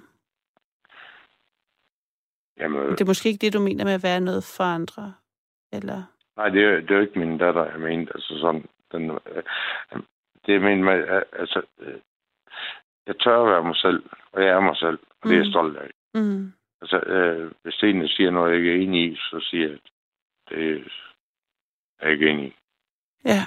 [2.60, 5.14] jamen, det er måske ikke det, du mener med at være noget for andre?
[5.72, 6.04] Eller?
[6.38, 8.12] Nej, det er, det er jo ikke min datter, jeg mener.
[8.16, 9.44] Altså sådan, den, øh,
[10.46, 12.00] det jeg mener med, altså, øh,
[13.08, 15.30] jeg tør at være mig selv, og jeg er mig selv, og mm.
[15.30, 15.52] det er jeg mm.
[15.52, 15.90] stolt af.
[16.14, 16.54] Mm.
[16.82, 19.92] Altså, øh, hvis Stine siger noget, jeg ikke er enig i, så siger jeg, at
[20.50, 20.86] det
[22.00, 22.56] er jeg ikke enig i.
[23.26, 23.42] Ja.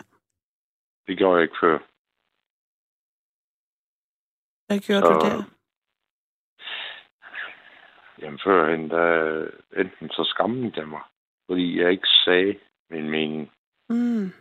[1.06, 1.78] Det gjorde jeg ikke før.
[4.66, 5.42] Hvad gjorde så, du der?
[8.18, 11.02] Jamen, førhen, der enten så skammede jeg mig,
[11.46, 12.58] fordi jeg ikke sagde
[12.90, 13.52] min mening.
[13.88, 14.32] Mm.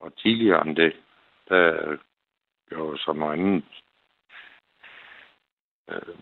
[0.00, 0.96] Og tidligere end det,
[1.48, 1.96] der
[2.68, 3.64] gjorde jeg så noget andet.
[5.88, 6.18] Øh,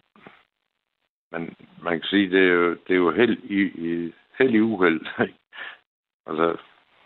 [1.31, 4.61] men man kan sige, det er jo, det er jo held i, i, held i
[4.61, 5.07] uheld.
[6.29, 6.57] altså,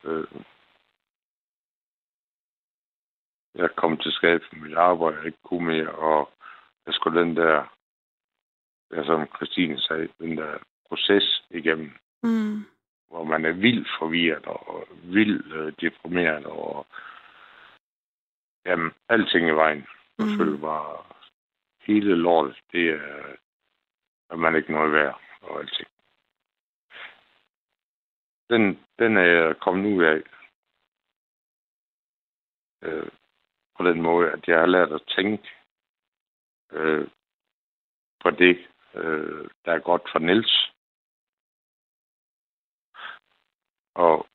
[0.04, 0.26] øh,
[3.54, 6.30] jeg kom til skab for mit arbejde, jeg ikke kunne mere, og
[6.87, 7.76] jeg skulle den der,
[8.92, 12.64] ja, som Christine sagde, den der proces igennem, mm.
[13.09, 16.87] hvor man er vildt forvirret og vildt øh, deprimeret, og
[18.66, 19.87] jamen, alting i vejen.
[20.18, 20.37] Mm.
[20.38, 20.96] Føler bare,
[21.87, 23.37] hele lortet, det er,
[24.30, 25.88] at man ikke noget værd og alting.
[28.50, 30.22] Den, den er jeg kommet ud af.
[32.82, 33.10] Øh,
[33.76, 35.50] på den måde, at jeg har lært at tænke
[36.72, 37.08] øh,
[38.20, 40.72] på det, øh, der er godt for Niels.
[43.94, 44.26] Og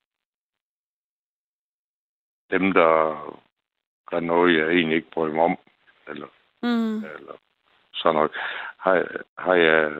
[2.51, 2.91] dem, der
[4.05, 5.57] gør noget, jeg egentlig ikke bryder mig om,
[6.07, 6.27] eller,
[6.61, 7.03] mm.
[7.03, 7.37] eller
[7.95, 8.31] sådan noget,
[8.77, 9.91] har, har jeg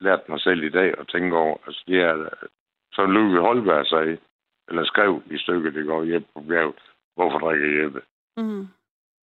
[0.00, 1.56] lært mig selv i dag at tænke over.
[1.66, 2.28] Altså, det er,
[2.92, 4.18] som Løve Holberg sagde,
[4.68, 6.82] eller skrev i stykket, det går hjem på bjerget,
[7.14, 8.02] hvorfor drikker Jeppe?
[8.36, 8.68] Mm.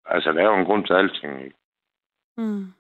[0.05, 1.57] Altså, der er jo en grund til alting, ikke?
[2.37, 2.73] Mm.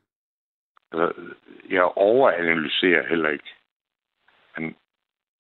[0.92, 1.34] Altså,
[1.68, 3.54] jeg overanalyserer heller ikke.
[4.56, 4.76] Men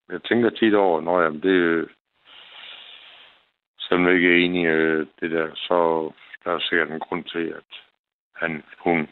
[0.08, 1.88] jeg tænker tit over, når jeg, det
[3.78, 6.10] selvom jeg ikke er enig i det der, så
[6.44, 7.70] der er sikkert en grund til, at
[8.34, 9.08] han, hun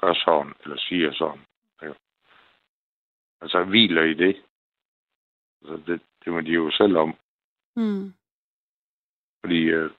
[0.00, 1.44] gør sådan, eller siger sådan.
[1.82, 1.92] Ja.
[3.40, 4.44] Altså, hviler i det.
[5.62, 7.16] Så det, det må de jo selv om.
[7.76, 8.14] Mm.
[9.40, 9.90] Fordi øh,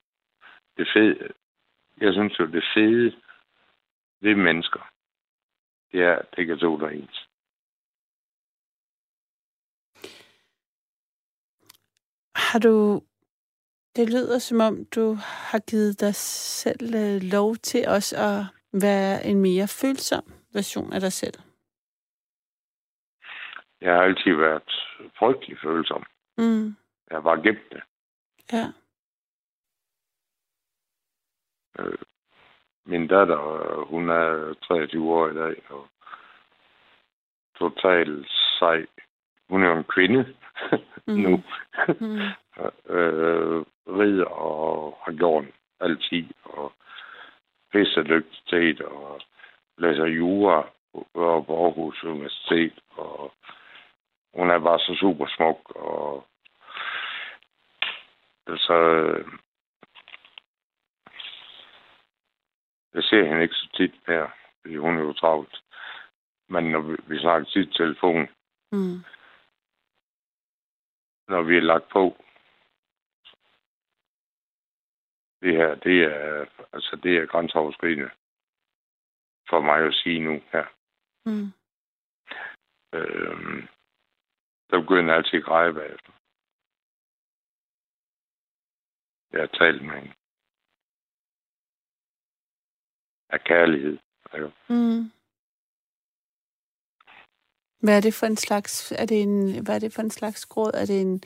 [0.77, 1.33] det fede,
[2.01, 3.21] jeg synes jo, det fede
[4.21, 4.91] ved mennesker,
[5.91, 7.27] det er, at det kan to der ens.
[12.35, 13.01] Har du...
[13.95, 15.13] Det lyder som om, du
[15.49, 20.99] har givet dig selv øh, lov til også at være en mere følsom version af
[21.01, 21.33] dig selv.
[23.81, 24.71] Jeg har altid været
[25.19, 26.03] frygtelig følsom.
[26.37, 26.75] Mm.
[27.11, 27.81] Jeg bare gemt det.
[28.51, 28.65] Ja.
[31.79, 31.97] Øh,
[32.85, 35.87] min datter, hun er 23 år i dag, og
[37.55, 38.27] totalt
[38.59, 38.85] sej.
[39.49, 40.35] Hun er jo en kvinde
[41.07, 41.13] mm.
[41.23, 41.43] nu.
[41.99, 42.19] mm.
[42.95, 45.45] øh, rider og har gjort
[45.79, 46.73] altid, og
[47.71, 49.21] pisselygtighed, og
[49.77, 50.69] læser jura
[51.13, 53.33] på Aarhus Universitet, og
[54.33, 56.27] hun er bare så super smuk, og
[58.47, 58.75] altså,
[62.93, 64.29] jeg ser hende ikke så tit mere,
[64.61, 65.63] fordi hun er jo travlt.
[66.49, 68.27] Men når vi, vi snakker tit telefon,
[68.71, 69.03] mm.
[71.27, 72.25] når vi er lagt på,
[75.41, 78.09] det her, det er, altså det er grænseoverskridende
[79.49, 80.65] for mig at sige nu her.
[81.25, 81.51] Mm.
[82.93, 83.67] Øhm,
[84.69, 86.11] der begynder jeg altid at græde bagefter.
[89.31, 90.13] Jeg har talt med hende.
[93.29, 93.97] Af kærlighed.
[94.33, 94.47] Ja.
[94.69, 95.11] Mm.
[97.83, 100.45] Hvad er det for en slags, er det en, hvad er det for en slags
[100.45, 100.71] gråd?
[100.73, 101.23] Er det en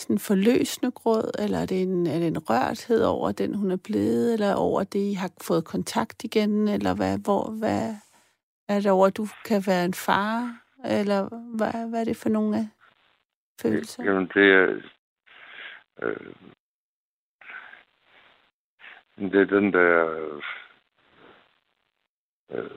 [0.00, 3.80] sådan forløsende gråd, eller er det, en, er det en rørthed over den, hun er
[3.84, 7.94] blevet, eller over det, I har fået kontakt igen, eller hvad, hvor, hvad
[8.68, 10.34] er det over, at du kan være en far,
[10.84, 11.20] eller
[11.56, 12.66] hvad, hvad er det for nogle af
[13.62, 14.04] følelser?
[14.04, 14.66] Jamen, det er,
[16.02, 16.34] øh,
[19.16, 20.42] det er den der, øh,
[22.50, 22.70] øh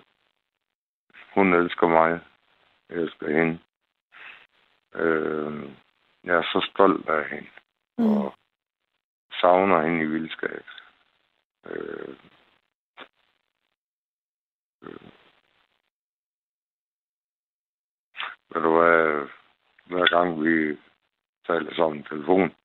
[1.33, 2.19] hun elsker mig,
[2.89, 3.59] jeg elsker hende.
[4.95, 5.82] Øh,
[6.23, 7.49] jeg er så stolt af hende.
[7.97, 8.17] Mm.
[8.17, 8.33] Og
[9.31, 10.65] savner hende i vildskab.
[11.65, 12.15] Øh,
[14.81, 15.11] øh.
[18.49, 19.27] Ved du hvad,
[19.85, 20.77] hver gang vi
[21.47, 22.55] taler sammen i telefon,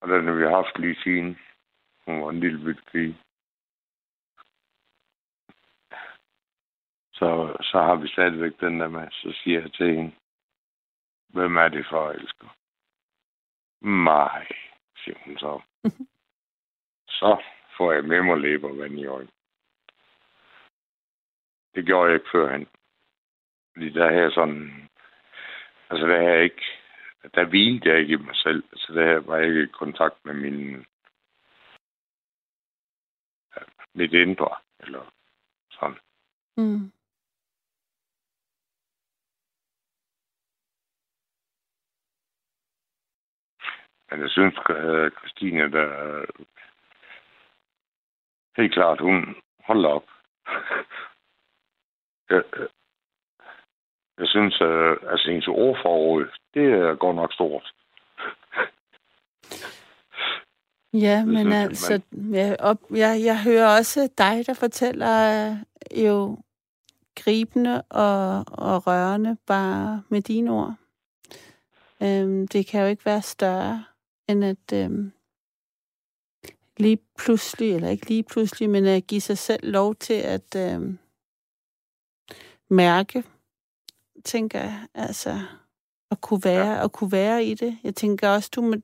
[0.00, 1.38] og den har vi haft lige siden
[2.04, 3.18] hun var en lille bit pige.
[7.12, 10.12] Så, så har vi stadigvæk den der med, så siger jeg til hende,
[11.32, 12.56] Hvem er det for, elsker?
[13.80, 14.46] Mig,
[14.96, 15.62] siger hun så.
[17.18, 17.42] så
[17.76, 19.32] får jeg med mig læber vand i øjnene.
[21.74, 22.66] Det gjorde jeg ikke førhen.
[23.72, 24.88] Fordi der her sådan...
[25.90, 26.62] Altså, der er ikke...
[27.34, 28.64] Der hvilede jeg ikke i mig selv.
[28.72, 30.86] Altså, der her var jeg ikke i kontakt med min...
[33.94, 35.10] Mit indre, eller
[35.70, 35.98] sådan.
[36.56, 36.92] Mm.
[44.12, 46.24] Men jeg synes, at Christine, der
[48.56, 50.04] helt klart, hun holder op.
[52.30, 52.42] jeg,
[54.18, 57.72] jeg synes, at altså, hendes ordforråd, det går nok stort.
[60.94, 62.34] Ja, men synes, altså, man...
[62.34, 65.14] jeg, op, jeg, jeg hører også dig, der fortæller
[65.50, 65.56] øh,
[66.04, 66.38] jo
[67.16, 70.74] gribende og, og rørende bare med dine ord.
[72.02, 73.84] Øhm, det kan jo ikke være større
[74.28, 75.12] end at øhm,
[76.76, 80.98] lige pludselig, eller ikke lige pludselig, men at give sig selv lov til at øhm,
[82.70, 83.24] mærke,
[84.24, 85.30] tænker jeg, altså
[86.10, 86.84] at kunne være, ja.
[86.84, 87.78] at kunne være i det.
[87.84, 88.74] Jeg tænker også, du må,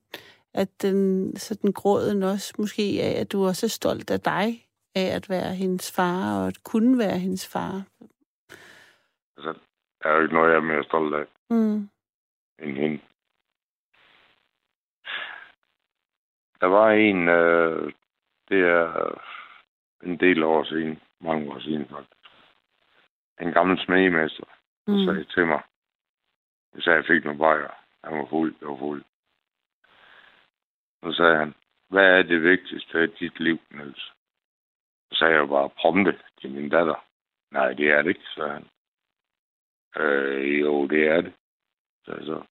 [0.55, 4.69] at den, så den gråden også måske af, at du også er stolt af dig,
[4.95, 7.83] af at være hendes far, og at kunne være hendes far.
[9.37, 9.53] Altså,
[10.03, 11.89] der er jo ikke noget, jeg er mere stolt af mm.
[12.63, 13.01] end hende.
[16.61, 17.93] Der var en, øh,
[18.49, 19.21] det er
[20.03, 22.17] en del år siden, mange år siden faktisk.
[23.41, 24.45] En gammel smedemester,
[24.87, 25.05] der mm.
[25.05, 25.63] sagde til mig,
[26.73, 27.71] hvis jeg fik nogle bajer,
[28.05, 29.05] han var fuld, jeg var fuld.
[31.03, 31.55] Så sagde han,
[31.89, 34.13] hvad er det vigtigste i dit liv, Niels?
[35.11, 37.05] Så sagde jeg bare, prompte til min datter.
[37.51, 38.69] Nej, det er det ikke, sagde han.
[39.97, 41.33] Øh, jo, det er det,
[42.05, 42.45] sagde så.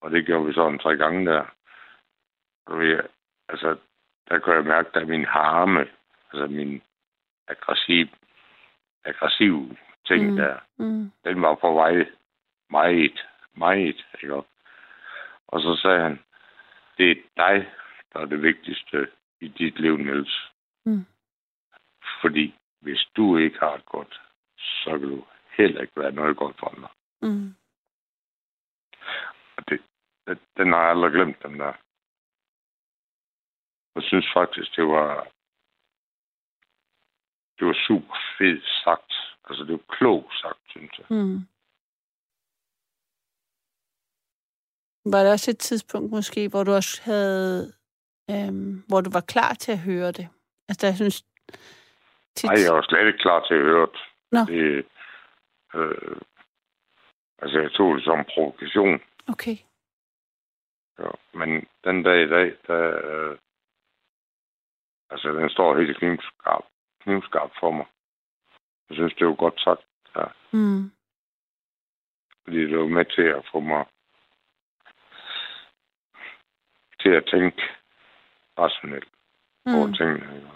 [0.00, 1.44] Og det gjorde vi sådan tre gange der.
[2.66, 2.96] Og vi,
[3.48, 3.76] altså,
[4.28, 5.88] der kan jeg mærke, at min harme,
[6.32, 6.82] altså min
[7.48, 8.06] aggressiv,
[9.04, 9.76] aggressiv
[10.06, 10.36] ting mm.
[10.36, 11.12] der, mm.
[11.24, 12.06] den var på vej
[12.70, 14.42] meget, meget, ikke?
[15.48, 16.18] Og så sagde han,
[16.98, 17.70] det er dig,
[18.12, 19.08] der er det vigtigste
[19.40, 20.50] i dit liv, Niels.
[20.84, 21.06] Mm.
[22.20, 24.20] Fordi hvis du ikke har det godt,
[24.56, 26.88] så kan du heller ikke være noget godt for andre.
[27.22, 27.54] Mm.
[29.56, 29.80] Og det,
[30.26, 31.72] det, den har jeg aldrig glemt, den der.
[33.96, 35.28] Jeg synes faktisk, det var
[37.58, 39.12] det var super fedt sagt.
[39.48, 41.06] Altså, det var klogt sagt, synes jeg.
[41.10, 41.38] Mm.
[45.12, 47.72] Var der også et tidspunkt måske, hvor du også havde,
[48.30, 50.28] øhm, hvor du var klar til at høre det?
[50.68, 51.24] Altså, jeg synes...
[52.34, 52.50] Tit...
[52.50, 54.00] Nej, jeg var slet ikke klar til at høre det.
[54.32, 54.40] Nå.
[54.40, 54.86] det
[55.74, 56.16] øh,
[57.38, 59.00] altså, jeg tog det som provokation.
[59.28, 59.56] Okay.
[60.98, 63.38] Ja, men den dag i dag, der, øh,
[65.10, 66.64] altså, den står helt knivskarp,
[67.00, 67.86] knivskarp for mig.
[68.88, 69.84] Jeg synes, det var godt sagt.
[70.16, 70.24] Ja.
[70.52, 70.90] Mm.
[72.44, 73.84] Fordi det var med til at få mig
[77.00, 77.62] til at tænke
[78.58, 79.08] rationelt
[79.66, 79.74] mm.
[79.74, 80.34] over tingene.
[80.34, 80.50] Ja.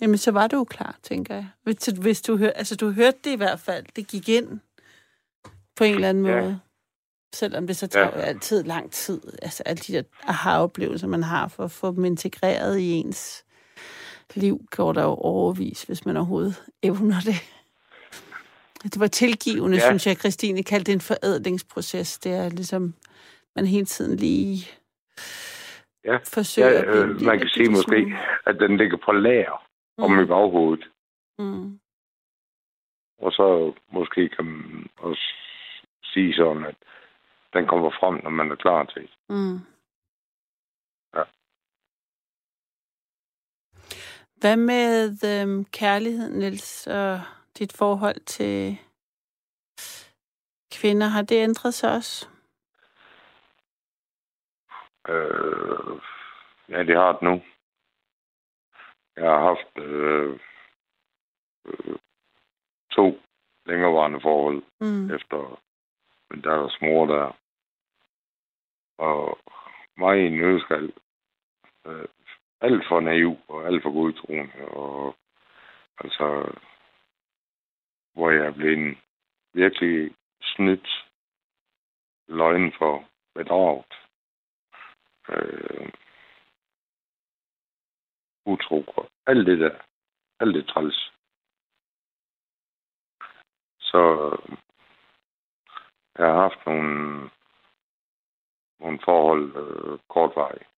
[0.00, 1.48] Jamen, så var du jo klar, tænker jeg.
[1.62, 3.86] Hvis, hvis du, hør, altså, du hørte det i hvert fald.
[3.96, 4.60] Det gik ind
[5.76, 6.40] på en eller anden ja.
[6.40, 6.60] måde.
[7.32, 8.20] Selvom det så tager ja.
[8.20, 9.20] altid lang tid.
[9.42, 13.44] Altså, alle de der aha-oplevelser, man har for at få dem integreret i ens
[14.34, 17.34] liv, går der jo overvis, hvis man overhovedet evner det.
[18.82, 19.88] Det var tilgivende, ja.
[19.88, 22.18] synes jeg, Christine kaldte det en forædlingsproces.
[22.18, 22.94] Det er ligesom,
[23.56, 24.66] man hele tiden lige
[26.04, 26.16] ja.
[26.16, 28.14] forsøger ja, øh, at Man kan sige måske,
[28.46, 29.64] at den ligger på lager
[29.98, 30.04] mm.
[30.04, 30.84] om i baghovedet.
[31.38, 31.78] Mm.
[33.18, 35.34] Og så måske kan man også
[36.04, 36.74] sige sådan, at
[37.52, 39.10] den kommer frem, når man er klar til det.
[39.28, 39.58] Mm.
[41.14, 41.24] Ja.
[44.40, 47.20] Hvad med øhm, kærligheden, Niels, og
[47.58, 48.78] dit forhold til
[50.72, 51.06] kvinder?
[51.06, 52.28] Har det ændret sig også?
[55.08, 56.00] Øh,
[56.68, 57.42] ja, det har det nu.
[59.16, 60.40] Jeg har haft øh,
[61.66, 61.98] øh,
[62.90, 63.20] to
[63.66, 65.10] længerevarende forhold mm.
[65.14, 65.60] efter
[66.30, 67.36] min datters mor der.
[68.98, 69.38] Og
[69.96, 70.92] mig i en nødskal.
[71.86, 72.08] Øh,
[72.60, 74.68] alt for naiv og alt for godtroende.
[74.68, 75.16] Og
[75.98, 76.58] altså,
[78.12, 78.98] hvor jeg blev en
[79.52, 80.88] virkelig snydt
[82.28, 83.94] løgn for bedraget.
[85.28, 85.92] Øh,
[88.46, 89.78] utro og alt det der.
[90.40, 91.12] Alt det træls.
[93.80, 94.30] Så
[96.18, 97.30] jeg har haft nogle,
[98.80, 100.68] nogle forhold øh, kortvarigt.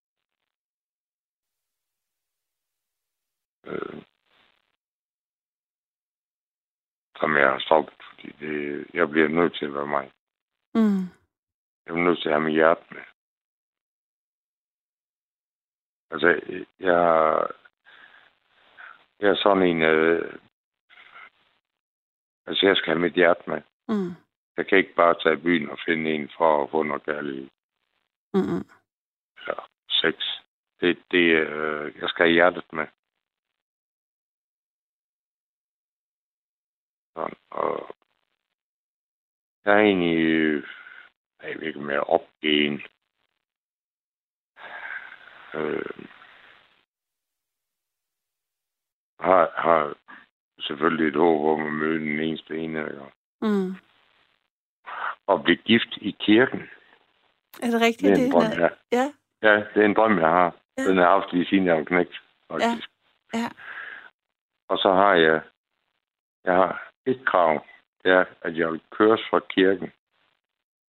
[3.65, 4.03] Øh,
[7.19, 10.11] som jeg har stoppet, fordi det, jeg bliver nødt til at være mig.
[10.73, 11.03] Mm.
[11.85, 13.05] Jeg er nødt til at have mit hjerte med.
[16.11, 16.27] Altså,
[16.79, 17.47] jeg,
[19.19, 19.81] jeg er sådan en...
[19.81, 20.39] Øh,
[22.45, 23.61] altså, jeg skal have mit hjerte med.
[23.87, 24.15] Mm.
[24.57, 27.49] Jeg kan ikke bare tage i byen og finde en for at få noget kærlighed.
[28.33, 28.65] Mm.
[29.37, 30.15] Eller sex.
[30.81, 32.87] Det, det, øh, jeg skal have hjertet med.
[37.13, 37.95] Sådan, og
[39.65, 40.63] jeg er egentlig...
[41.43, 42.81] Jeg ved ikke, er opgiven.
[45.53, 46.07] Øh,
[49.19, 49.95] har, har
[50.59, 52.79] selvfølgelig et håb om at møde den eneste ene.
[52.79, 53.05] Ja.
[53.41, 53.75] Mm.
[55.27, 56.61] Og blive gift i kirken.
[57.63, 58.15] Er det rigtigt?
[58.15, 58.69] Det er en drøm, ja.
[58.91, 59.13] ja.
[59.41, 60.55] Ja, det er en drøm, jeg har.
[60.77, 60.83] Ja.
[60.83, 62.89] Den har jeg haft lige siden jeg var knægt, faktisk.
[63.33, 63.39] Ja.
[63.39, 63.49] ja.
[64.67, 65.41] Og så har jeg,
[66.43, 67.65] jeg har et krav.
[68.03, 69.91] Det er, at jeg vil køres fra kirken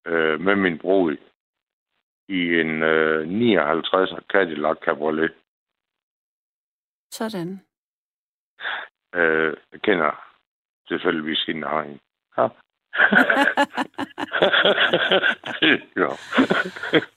[0.06, 1.16] øh, med min bror
[2.28, 5.34] i en øh, 59 Cadillac Cabriolet.
[7.12, 7.66] Sådan.
[9.16, 10.12] Øh, jeg kender
[10.88, 12.00] tilfældigvis hende har en.
[12.38, 12.48] Ja.
[15.98, 16.08] ja.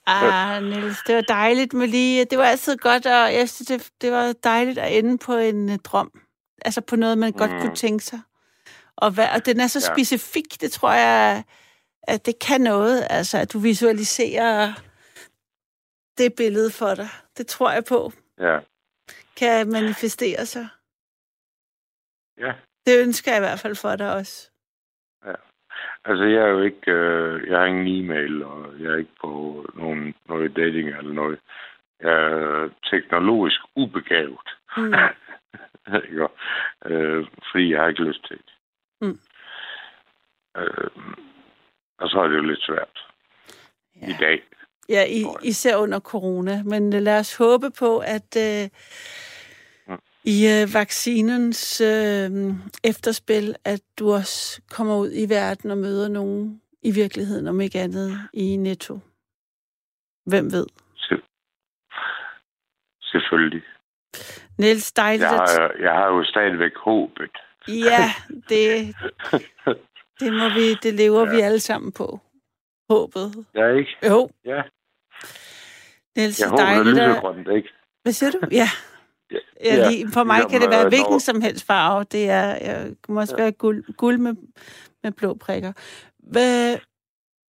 [0.07, 2.25] ah, Niels, det var dejligt med lige...
[2.25, 5.69] Det var altid godt, og jeg synes, det, det var dejligt at ende på en
[5.69, 6.21] uh, drøm.
[6.65, 7.37] Altså på noget, man mm.
[7.37, 8.21] godt kunne tænke sig.
[8.95, 9.93] Og, hvad, og den er så ja.
[9.93, 11.43] specifik, det tror jeg,
[12.03, 13.07] at det kan noget.
[13.09, 14.73] Altså, at du visualiserer
[16.17, 17.09] det billede for dig.
[17.37, 18.11] Det tror jeg på.
[18.39, 18.59] Ja.
[19.35, 20.67] Kan manifestere sig.
[22.37, 22.53] Ja.
[22.85, 24.51] Det ønsker jeg i hvert fald for dig også.
[26.05, 26.91] Altså, jeg er jo ikke...
[26.91, 31.39] Øh, jeg har ingen e-mail, og jeg er ikke på nogen, noget dating eller noget.
[32.01, 34.47] Jeg er teknologisk ubegavet.
[34.77, 34.93] Mm.
[35.95, 36.27] ikke?
[36.85, 38.53] Øh, fordi jeg har ikke lyst til det.
[39.01, 39.19] Mm.
[40.57, 40.89] Øh,
[41.99, 43.05] Og så er det jo lidt svært
[44.01, 44.07] ja.
[44.07, 44.43] i dag.
[44.89, 46.63] Ja, i, især under corona.
[46.63, 48.69] Men lad os håbe på, at øh.
[50.25, 52.31] I øh, vaccinens øh,
[52.83, 57.79] efterspil, at du også kommer ud i verden og møder nogen i virkeligheden, om ikke
[57.79, 58.99] andet i Netto.
[60.25, 60.67] Hvem ved?
[63.01, 63.63] Selvfølgelig.
[64.57, 65.21] Niels, dejligt.
[65.21, 67.37] Jeg har, jeg har jo stadigvæk håbet.
[67.67, 68.05] Ja,
[68.49, 68.95] det,
[70.19, 71.35] det må vi, det lever ja.
[71.35, 72.19] vi alle sammen på.
[72.89, 73.45] Håbet.
[73.55, 73.97] Ja, ikke?
[74.07, 74.29] Jo.
[74.45, 74.61] Ja.
[76.15, 76.95] Niels, jeg håber, dejligt.
[76.95, 77.69] det er lysegrønt, ikke?
[78.03, 78.39] Hvad siger du?
[78.51, 78.67] Ja.
[79.31, 81.19] Ja, ja, lige, for mig kan det være hvilken når...
[81.19, 82.03] som helst farve.
[82.03, 83.43] Det er, jeg må også ja.
[83.43, 84.35] være guld, guld med,
[85.03, 85.73] med blå prikker.
[86.19, 86.77] Hvad,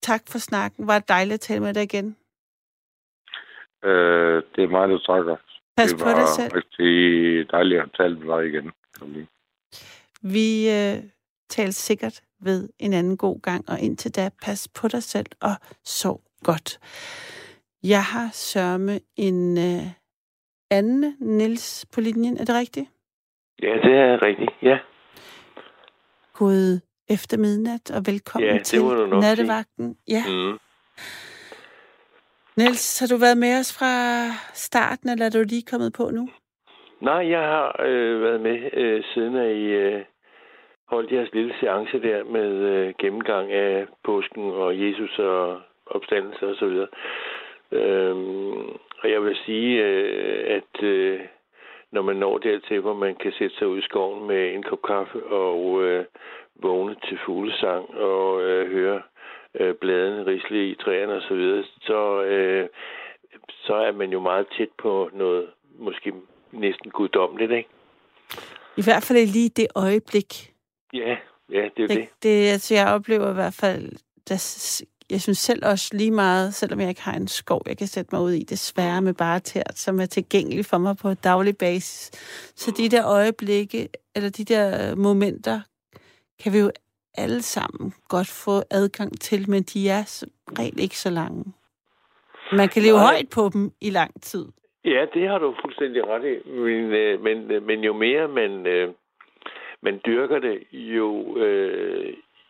[0.03, 0.87] tak for snakken.
[0.87, 2.17] Var det dejligt at tale med dig igen.
[3.85, 5.37] Øh, det er mig, der takker.
[5.77, 6.51] Pas det på dig selv.
[6.51, 8.73] Det var rigtig dejligt at tale med dig igen.
[10.23, 11.03] Vi øh,
[11.49, 15.55] taler sikkert ved en anden god gang, og indtil da, pas på dig selv og
[15.85, 16.79] sov godt.
[17.83, 19.87] Jeg har sørme en øh,
[20.71, 22.37] anden Nils på linjen.
[22.37, 22.87] Er det rigtigt?
[23.63, 24.79] Ja, det er rigtigt, ja.
[26.33, 28.83] God efter midnat, og velkommen ja, til
[29.25, 29.97] nattevagten.
[30.09, 30.23] Ja.
[30.29, 30.59] Mm.
[32.57, 33.93] Niels, har du været med os fra
[34.55, 36.29] starten, eller er du lige kommet på nu?
[37.01, 40.05] Nej, jeg har øh, været med øh, siden af I øh,
[40.89, 46.57] holdt jeres lille seance der med øh, gennemgang af påsken og Jesus og opstandelse og
[46.59, 46.89] så videre.
[47.73, 51.21] Øhm, og jeg vil sige, øh, at øh,
[51.93, 54.83] når man når dertil, hvor man kan sætte sig ud i skoven med en kop
[54.83, 56.05] kaffe og øh,
[56.63, 59.03] vågne til fuglesang og øh, høre
[59.61, 62.69] øh, bladene risle i træerne og så videre, så, øh,
[63.49, 65.47] så er man jo meget tæt på noget
[65.79, 66.13] måske
[66.53, 67.69] næsten guddommeligt, ikke?
[68.77, 70.53] I hvert fald lige det øjeblik.
[70.93, 71.17] Ja,
[71.53, 71.97] ja, det er det.
[71.97, 72.09] det.
[72.23, 73.93] det altså, jeg oplever i hvert fald,
[74.29, 74.39] der,
[75.11, 78.09] jeg synes selv også lige meget, selvom jeg ikke har en skov, jeg kan sætte
[78.13, 82.11] mig ud i, desværre med bare tært, som er tilgængelig for mig på daglig basis.
[82.57, 85.61] Så de der øjeblikke, eller de der momenter,
[86.43, 86.71] kan vi jo
[87.19, 90.25] alle sammen godt få adgang til, men de er
[90.59, 91.45] rent ikke så lange.
[92.53, 93.07] Man kan leve Nej.
[93.07, 94.47] højt på dem i lang tid.
[94.85, 96.51] Ja, det har du fuldstændig ret i.
[96.51, 98.89] Men, øh, men, øh, men jo mere man, øh,
[99.83, 101.37] man dyrker det, jo,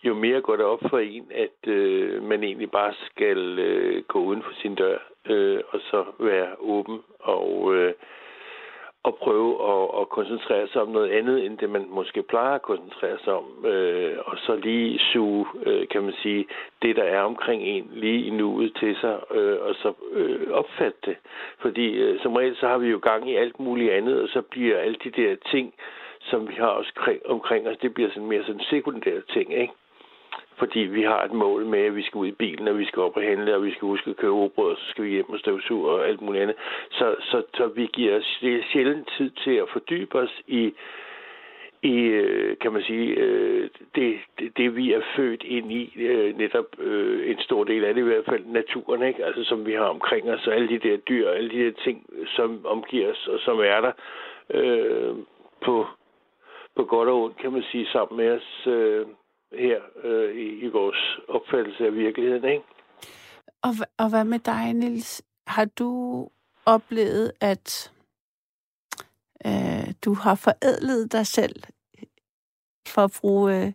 [0.07, 4.19] jo mere går det op for en, at øh, man egentlig bare skal øh, gå
[4.19, 7.75] uden for sin dør øh, og så være åben og
[9.07, 12.63] at prøve at, at koncentrere sig om noget andet, end det man måske plejer at
[12.63, 13.67] koncentrere sig om.
[13.67, 16.47] Øh, og så lige suge, øh, kan man sige,
[16.83, 20.99] det der er omkring en lige i nuet til sig, øh, og så øh, opfatte
[21.07, 21.17] det.
[21.59, 24.43] Fordi øh, som regel så har vi jo gang i alt muligt andet, og så
[24.43, 25.75] bliver alle de der ting,
[26.21, 26.93] som vi har også
[27.25, 29.73] omkring os, det bliver sådan mere sådan sekundære ting, ikke?
[30.59, 33.03] Fordi vi har et mål med, at vi skal ud i bilen, og vi skal
[33.03, 35.31] op og handle, og vi skal huske at købe obrød, og så skal vi hjem
[35.31, 36.57] og støvsuge og alt muligt andet.
[36.91, 38.39] Så, så, så vi giver os
[38.73, 40.75] sjældent tid til at fordybe os i,
[41.83, 46.39] i øh, kan man sige, øh, det, det, det vi er født ind i, øh,
[46.39, 46.67] netop
[47.25, 49.25] en stor del af det i hvert fald, naturen, ikke?
[49.25, 52.07] Altså, som vi har omkring os, og alle de der dyr, alle de der ting,
[52.27, 53.93] som omgiver os, og som er der
[54.51, 55.15] øh,
[55.65, 55.87] på,
[56.77, 58.67] på godt og ondt, kan man sige, sammen med os.
[58.67, 59.07] Øh,
[59.59, 62.45] her øh, i, i vores opfattelse af virkeligheden.
[62.45, 62.65] Ikke?
[63.63, 65.23] Og, og hvad med dig, Nils?
[65.47, 65.91] Har du
[66.67, 67.93] oplevet, at
[69.47, 71.63] øh, du har forædlet dig selv,
[72.89, 73.73] for at bruge øh,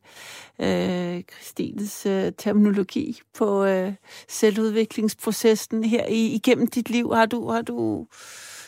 [0.60, 3.94] øh, Christines øh, terminologi på øh,
[4.28, 7.14] selvudviklingsprocessen her i, igennem dit liv?
[7.14, 8.08] Har du, har du,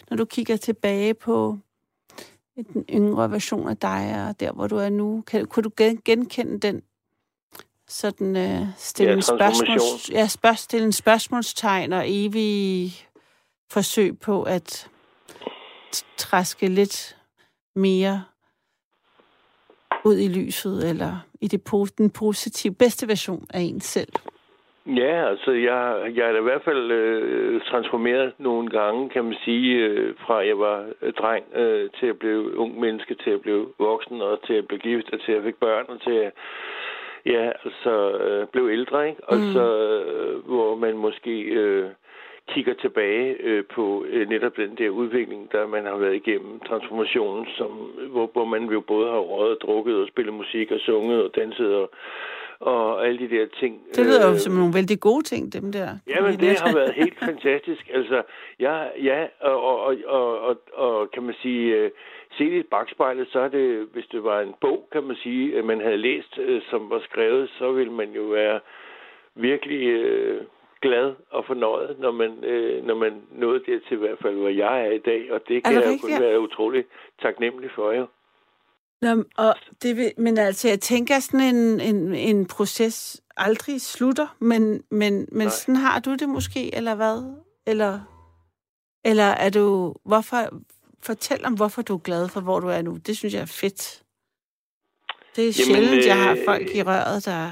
[0.10, 1.58] når du kigger tilbage på
[2.56, 6.60] den yngre version af dig, og der, hvor du er nu, kan, kunne du genkende
[6.60, 6.82] den
[7.88, 12.92] sådan øh, stille, ja, spørgsmåls, ja, spørg, stille en spørgsmålstegn og evig
[13.72, 14.90] forsøg på at
[16.18, 17.18] træske lidt
[17.76, 18.24] mere
[20.06, 21.62] ud i lyset, eller i det,
[21.98, 24.14] den positive, bedste version af en selv?
[24.86, 29.76] Ja, altså jeg, jeg er i hvert fald øh, transformeret nogle gange, kan man sige,
[29.76, 33.68] øh, fra jeg var øh, dreng øh, til at blive ung menneske, til at blive
[33.80, 36.32] voksen, og til at blive gift, og til at fik børn, og til at
[37.26, 39.24] Ja, altså øh, blev ældre, ikke?
[39.24, 39.54] Og mm.
[39.54, 39.66] så,
[40.06, 41.90] øh, hvor man måske øh,
[42.48, 47.46] kigger tilbage øh, på øh, netop den der udvikling, der man har været igennem, transformationen,
[47.58, 47.72] som,
[48.12, 51.32] hvor, hvor man jo både har røget og drukket og spillet musik og sunget og
[51.36, 51.92] danset og,
[52.60, 53.82] og alle de der ting.
[53.96, 55.90] Det lyder jo øh, som nogle vældig gode ting, dem der.
[56.08, 57.90] Ja, men det har været helt fantastisk.
[57.94, 58.22] Altså,
[58.60, 61.92] ja, ja og, og, og, og, og kan man sige,
[62.34, 65.58] øh, se i bagspejlet, så er det, hvis det var en bog, kan man sige,
[65.58, 68.60] at man havde læst, øh, som var skrevet, så ville man jo være
[69.36, 70.42] virkelig øh,
[70.82, 74.82] glad og fornøjet, når man, øh, når man nåede dertil i hvert fald, hvor jeg
[74.88, 75.32] er i dag.
[75.34, 76.84] Og det kan det jeg kun være utrolig
[77.22, 78.06] taknemmelig for, jo.
[79.02, 84.28] Nå, og det vil, men altså, jeg tænker, sådan en, en, en proces aldrig slutter,
[84.40, 87.18] men, men, men sådan har du det måske, eller hvad?
[87.68, 88.00] Eller,
[89.06, 90.38] eller er du, hvorfor,
[91.06, 92.98] fortæl om, hvorfor du er glad for, hvor du er nu.
[93.08, 94.04] Det synes jeg er fedt.
[95.36, 97.52] Det er Jamen, sjældent, øh, jeg har øh, folk i røret, der,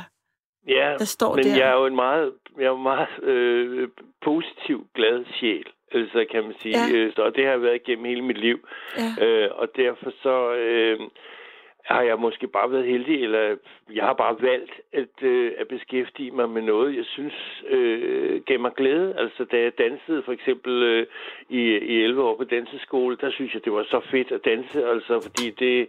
[0.68, 1.58] ja, der står men der.
[1.58, 3.90] jeg er jo en meget, jeg er en meget øh,
[4.22, 5.66] positiv, glad sjæl.
[5.92, 6.80] Altså, kan man sige.
[6.80, 6.94] Ja.
[6.94, 8.68] Øh, så det har været igennem hele mit liv.
[8.98, 9.26] Ja.
[9.26, 10.54] Øh, og derfor så...
[10.54, 11.00] Øh,
[11.84, 13.56] har jeg måske bare været heldig, eller
[13.94, 18.60] jeg har bare valgt at, øh, at beskæftige mig med noget, jeg synes øh, gav
[18.60, 19.16] mig glæde.
[19.18, 21.06] Altså da jeg dansede for eksempel øh,
[21.50, 24.86] i, i 11 år på danseskole, der synes jeg, det var så fedt at danse,
[24.86, 25.88] altså fordi det,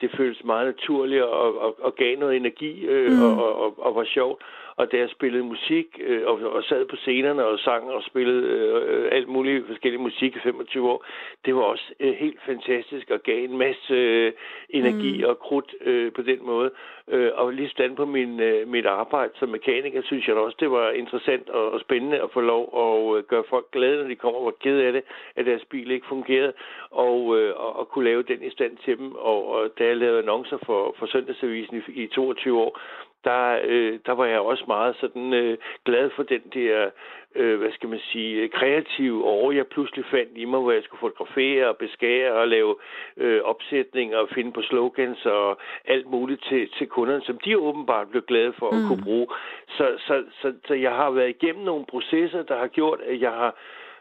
[0.00, 3.22] det føltes meget naturligt og, og, og gav noget energi øh, mm.
[3.22, 4.42] og, og, og var sjovt.
[4.80, 8.42] Og da jeg spillede musik øh, og, og sad på scenerne og sang og spillede
[8.48, 11.04] øh, alt muligt forskellige musik i 25 år,
[11.44, 14.32] det var også øh, helt fantastisk og gav en masse øh,
[14.70, 15.28] energi mm.
[15.28, 16.70] og krudt øh, på den måde.
[17.08, 20.70] Øh, og lige stand på min, øh, mit arbejde som mekaniker, synes jeg også, det
[20.70, 24.16] var interessant og, og spændende at få lov at øh, gøre folk glade, når de
[24.16, 25.02] kommer og var ked af det,
[25.36, 26.52] at deres bil ikke fungerede,
[26.90, 29.12] og, øh, og, og kunne lave den i stand til dem.
[29.14, 32.80] Og, og da jeg lavede annoncer for, for Søndagsavisen i, i 22 år,
[33.24, 36.90] der, øh, der var jeg også meget sådan øh, glad for den der,
[37.34, 41.00] øh, hvad skal man sige, kreative år, jeg pludselig fandt i mig, hvor jeg skulle
[41.00, 42.76] fotografere og beskære og lave
[43.16, 48.08] øh, opsætninger og finde på slogans og alt muligt til, til kunderne, som de åbenbart
[48.10, 48.88] blev glade for at mm.
[48.88, 49.26] kunne bruge.
[49.68, 53.30] Så, så, så, så jeg har været igennem nogle processer, der har gjort, at jeg
[53.30, 53.56] har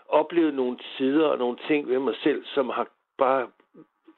[0.09, 3.47] oplevet nogle sider og nogle ting ved mig selv, som har bare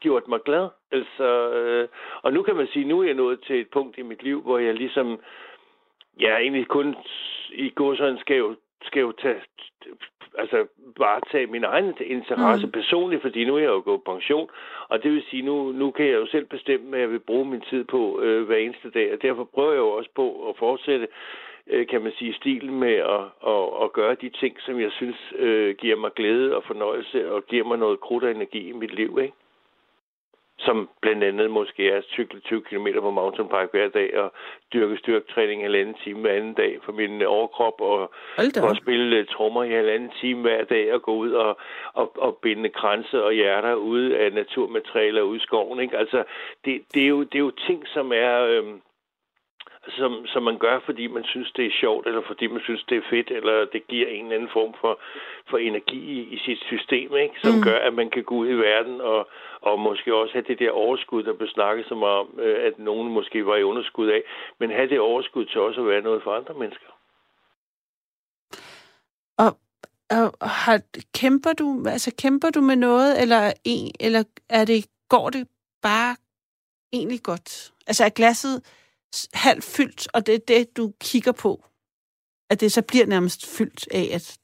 [0.01, 0.67] gjort mig glad.
[0.91, 1.87] Altså, øh,
[2.21, 4.41] og nu kan man sige, nu er jeg nået til et punkt i mit liv,
[4.41, 5.19] hvor jeg ligesom,
[6.19, 6.95] jeg egentlig kun
[7.51, 9.41] i går sådan skal jo, skal jo tage,
[10.37, 10.67] altså
[10.99, 12.71] bare tage min egen interesse mm.
[12.71, 14.49] personligt, fordi nu er jeg jo gået pension,
[14.87, 17.45] og det vil sige, nu, nu kan jeg jo selv bestemme, hvad jeg vil bruge
[17.45, 20.57] min tid på øh, hver eneste dag, og derfor prøver jeg jo også på at
[20.57, 21.07] fortsætte
[21.67, 25.33] øh, kan man sige, stilen med at, at, at gøre de ting, som jeg synes
[25.35, 28.93] øh, giver mig glæde og fornøjelse og giver mig noget krudt og energi i mit
[28.93, 29.33] liv, ikke?
[30.65, 34.33] Som blandt andet måske er at cykle 20 km på mountainbike hver dag og
[34.73, 38.11] dyrke styrketræning en anden time hver anden dag for min overkrop og,
[38.63, 41.57] og spille uh, trommer i en anden time hver dag og gå ud og,
[41.93, 45.79] og, og binde kranse og hjerter ude af naturmaterialer ude i skoven.
[45.79, 45.97] Ikke?
[45.97, 46.23] Altså,
[46.65, 48.39] det, det, er jo, det er jo ting, som er...
[48.41, 48.81] Øhm,
[49.87, 52.97] som, som man gør, fordi man synes, det er sjovt, eller fordi man synes, det
[52.97, 54.99] er fedt, eller det giver en eller anden form for,
[55.49, 57.35] for energi i, i sit system, ikke?
[57.43, 57.63] som mm.
[57.63, 59.27] gør, at man kan gå ud i verden og,
[59.61, 63.13] og måske også have det der overskud, der blev snakket som om, øh, at nogen
[63.13, 64.21] måske var i underskud af,
[64.59, 66.91] men have det overskud til også at være noget for andre mennesker.
[69.37, 69.57] Og,
[70.11, 70.81] og har,
[71.13, 75.47] kæmper du, altså kæmper du med noget, eller, en, eller er det, går det
[75.81, 76.15] bare
[76.93, 77.71] egentlig godt?
[77.87, 78.63] Altså er glasset
[79.33, 81.63] halvt fyldt, og det er det, du kigger på.
[82.49, 84.37] At det så bliver nærmest fyldt af, at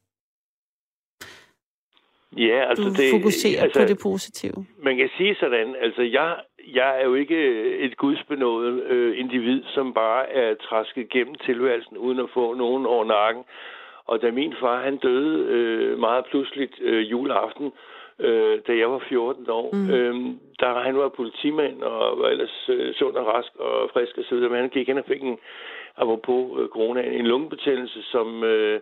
[2.38, 4.66] Ja, altså du det, fokuserer altså, på det positive.
[4.78, 6.36] Man kan sige sådan, altså jeg,
[6.74, 7.40] jeg er jo ikke
[7.86, 13.06] et gudsbenået øh, individ, som bare er træsket gennem tilværelsen uden at få nogen over
[13.06, 13.44] nakken.
[14.06, 17.97] Og da min far han døde øh, meget pludseligt øh, juleaften, øh,
[18.68, 19.70] da jeg var 14 år.
[19.74, 19.90] Mm.
[19.90, 24.24] Øhm, der han var politimand og var ellers øh, sund og rask og frisk og
[24.24, 24.50] så videre.
[24.50, 25.38] Men han gik hen og fik en,
[25.98, 28.80] apropos øh, corona, en lungebetændelse, som øh,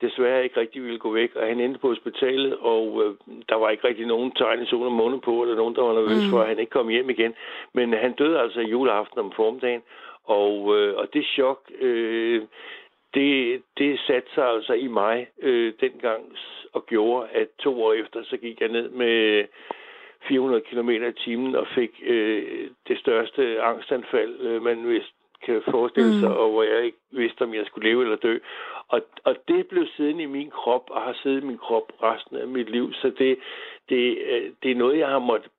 [0.00, 1.36] desværre ikke rigtig ville gå væk.
[1.36, 3.14] Og han endte på hospitalet, og øh,
[3.48, 5.94] der var ikke rigtig nogen tegn i sol og måne på, eller nogen, der var
[5.94, 6.30] nervøs mm.
[6.30, 7.34] for, at han ikke kom hjem igen.
[7.72, 9.82] Men han døde altså juleaften om formiddagen.
[10.24, 12.42] Og, øh, og det chok, øh,
[13.14, 16.24] det, det satte sig altså i mig øh, dengang
[16.72, 19.44] og gjorde, at to år efter, så gik jeg ned med
[20.28, 26.20] 400 km i timen og fik øh, det største angstanfald, øh, man vist kan forestille
[26.20, 26.36] sig, mm.
[26.36, 28.38] og hvor jeg ikke vidste, om jeg skulle leve eller dø.
[28.88, 32.36] Og, og det blev siddende i min krop, og har siddet i min krop resten
[32.36, 32.92] af mit liv.
[32.92, 33.38] Så det,
[33.88, 35.50] det, øh, det er noget, jeg har måttet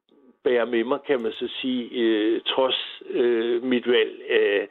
[0.43, 4.21] bære med mig, kan man så sige, øh, trods øh, mit valg.
[4.29, 4.67] Øh,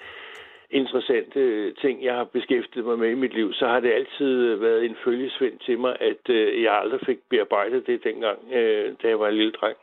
[0.70, 4.46] interessante øh, ting, jeg har beskæftiget mig med i mit liv, så har det altid
[4.46, 8.94] øh, været en følgesvend til mig, at øh, jeg aldrig fik bearbejdet det dengang, øh,
[9.02, 9.76] da jeg var en lille dreng.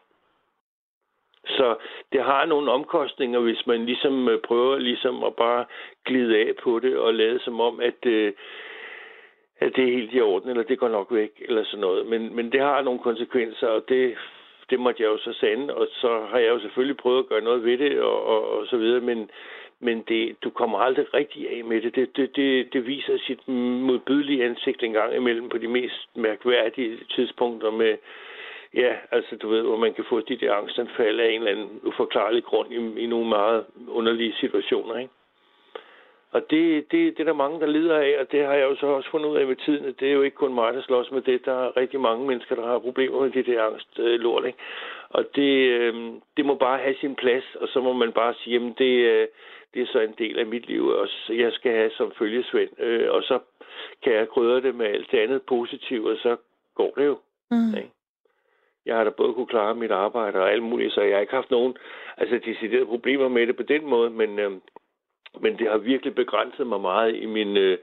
[1.48, 1.76] Så
[2.12, 5.66] det har nogle omkostninger, hvis man ligesom øh, prøver ligesom at bare
[6.06, 8.34] glide af på det og lade som om, at, øh,
[9.60, 12.06] at det er helt i orden, eller det går nok væk, eller sådan noget.
[12.06, 14.18] Men, men det har nogle konsekvenser, og det,
[14.70, 17.42] det måtte jeg jo så sande, og så har jeg jo selvfølgelig prøvet at gøre
[17.42, 19.30] noget ved det, og, og, og så videre, men,
[19.80, 21.95] men det, du kommer aldrig rigtig af med det.
[21.95, 26.97] Det, det, det, det viser sit modbydelige ansigt en gang imellem på de mest mærkværdige
[27.15, 27.97] tidspunkter med,
[28.73, 31.80] ja, altså du ved, hvor man kan få de der angstanfald af en eller anden
[31.84, 35.13] uforklarlig grund i, i nogle meget underlige situationer, ikke?
[36.36, 38.76] Og det, det, det er der mange, der lider af, og det har jeg jo
[38.76, 40.82] så også fundet ud af med tiden, at det er jo ikke kun mig, der
[40.82, 41.45] slås med det.
[41.45, 44.57] Der er rigtig mange mennesker, der har problemer med det der angstlort, ikke?
[45.09, 45.93] Og det, øh,
[46.38, 49.28] det må bare have sin plads, og så må man bare sige, jamen det, øh,
[49.76, 53.11] det er så en del af mit liv, og jeg skal have som følgesvend, øh,
[53.11, 53.39] og så
[54.03, 56.36] kan jeg krydre det med alt det andet positivt, og så
[56.76, 57.17] går det jo.
[57.51, 57.78] Mm.
[57.78, 57.91] Ikke?
[58.86, 61.34] Jeg har da både kunne klare mit arbejde og alt muligt, så jeg har ikke
[61.34, 61.78] haft nogen
[62.17, 64.51] altså, deciderede problemer med det på den måde, men, øh,
[65.39, 67.78] men det har virkelig begrænset mig meget i min, øh,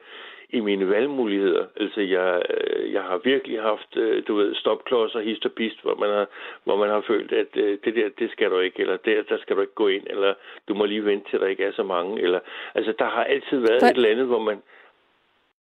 [0.53, 1.67] i mine valgmuligheder.
[1.77, 5.95] Altså, jeg, øh, jeg har virkelig haft, øh, du ved, stopklodser, hist og pist, hvor
[5.95, 6.27] man har,
[6.65, 9.39] hvor man har følt, at øh, det der, det skal du ikke, eller der, der
[9.39, 10.35] skal du ikke gå ind, eller
[10.69, 12.41] du må lige vente til, der ikke er så mange, eller,
[12.75, 13.87] altså, der har altid været For...
[13.87, 14.59] et eller andet, hvor man...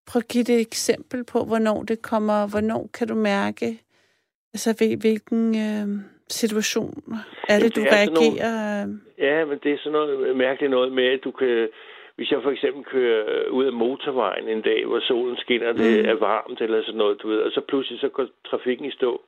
[0.07, 3.67] Prøv at give et eksempel på, hvornår det kommer, hvornår kan du mærke,
[4.55, 5.89] altså hvilken øh,
[6.29, 6.95] situation
[7.49, 8.87] er det, Jamen, du det er reagerer?
[8.87, 11.69] Nogle, ja, men det er sådan noget mærkeligt noget med, at du kan
[12.17, 16.09] hvis jeg for eksempel kører ud af motorvejen en dag, hvor solen skinner, det mm.
[16.09, 19.23] er varmt eller sådan noget, du ved, og så pludselig så går trafikken i stå,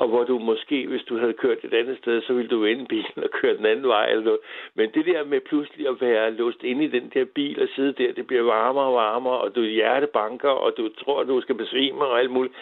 [0.00, 2.86] og hvor du måske, hvis du havde kørt et andet sted, så ville du vende
[2.86, 4.40] bilen og køre den anden vej eller noget.
[4.74, 7.92] Men det der med pludselig at være låst inde i den der bil og sidde
[7.92, 11.54] der, det bliver varmere og varmere, og du hjertebanker, og du tror, at du skal
[11.54, 12.54] besvime og alt muligt,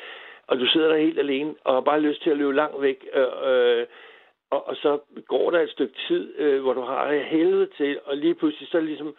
[0.46, 3.07] og du sidder der helt alene og har bare lyst til at løbe langt væk,
[3.14, 3.86] øh, øh,
[4.50, 4.98] og, og så
[5.28, 8.80] går der et stykke tid, øh, hvor du har helvede til, og lige pludselig så
[8.80, 9.14] ligesom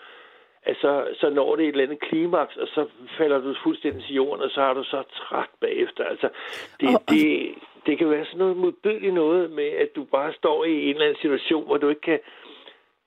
[0.70, 2.86] at så, så når det et eller andet klimaks, og så
[3.18, 6.04] falder du fuldstændig til jorden, og så er du så træt bagefter.
[6.04, 6.30] Altså,
[6.80, 7.54] det, oh, det,
[7.86, 11.06] det kan være sådan noget modbydeligt noget med, at du bare står i en eller
[11.06, 12.20] anden situation, hvor du ikke kan...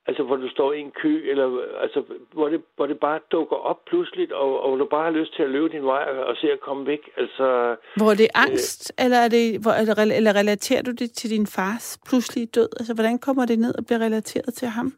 [0.07, 1.47] Altså, hvor du står i en kø, eller
[1.81, 2.03] altså,
[2.33, 5.37] hvor det, hvor det bare dukker op pludseligt, og, og hvor du bare har lyst
[5.37, 7.11] til at løbe din vej og, og se at komme væk.
[7.17, 11.13] Altså, hvor er det angst, øh, eller, er det, hvor, eller, eller relaterer du det
[11.13, 12.69] til din fars pludselige død?
[12.81, 14.93] Altså, hvordan kommer det ned og bliver relateret til ham?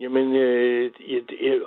[0.00, 0.90] Jamen, øh,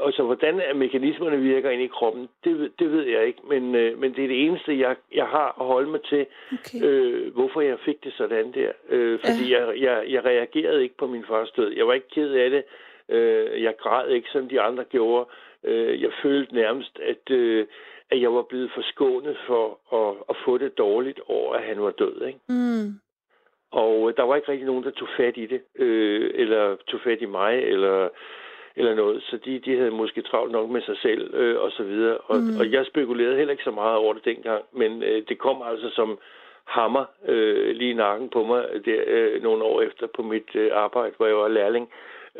[0.06, 4.16] altså, hvordan mekanismerne virker ind i kroppen, det, det ved jeg ikke, men, øh, men
[4.16, 6.86] det er det eneste, jeg, jeg har at holde mig til, okay.
[6.86, 8.72] øh, hvorfor jeg fik det sådan der.
[8.90, 9.68] Øh, fordi ja.
[9.68, 11.72] jeg, jeg, jeg reagerede ikke på min fars død.
[11.72, 12.64] Jeg var ikke ked af det.
[13.10, 15.30] Øh, jeg græd ikke, som de andre gjorde.
[15.64, 17.68] Øh, jeg følte nærmest, at, øh,
[18.12, 21.92] at jeg var blevet forskånet for at, at få det dårligt over, at han var
[21.92, 22.26] død.
[22.28, 22.40] Ikke?
[22.50, 23.00] Mm.
[23.72, 27.00] Og øh, der var ikke rigtig nogen, der tog fat i det, øh, eller tog
[27.04, 28.10] fat i mig, eller,
[28.76, 29.24] eller noget.
[29.24, 32.18] Så de, de havde måske travlt nok med sig selv, øh, og så videre.
[32.18, 32.60] Og, mm.
[32.60, 35.90] og jeg spekulerede heller ikke så meget over det dengang, men øh, det kom altså
[35.90, 36.20] som
[36.66, 40.72] hammer øh, lige i nakken på mig der, øh, nogle år efter på mit øh,
[40.74, 41.90] arbejde, hvor jeg var lærling,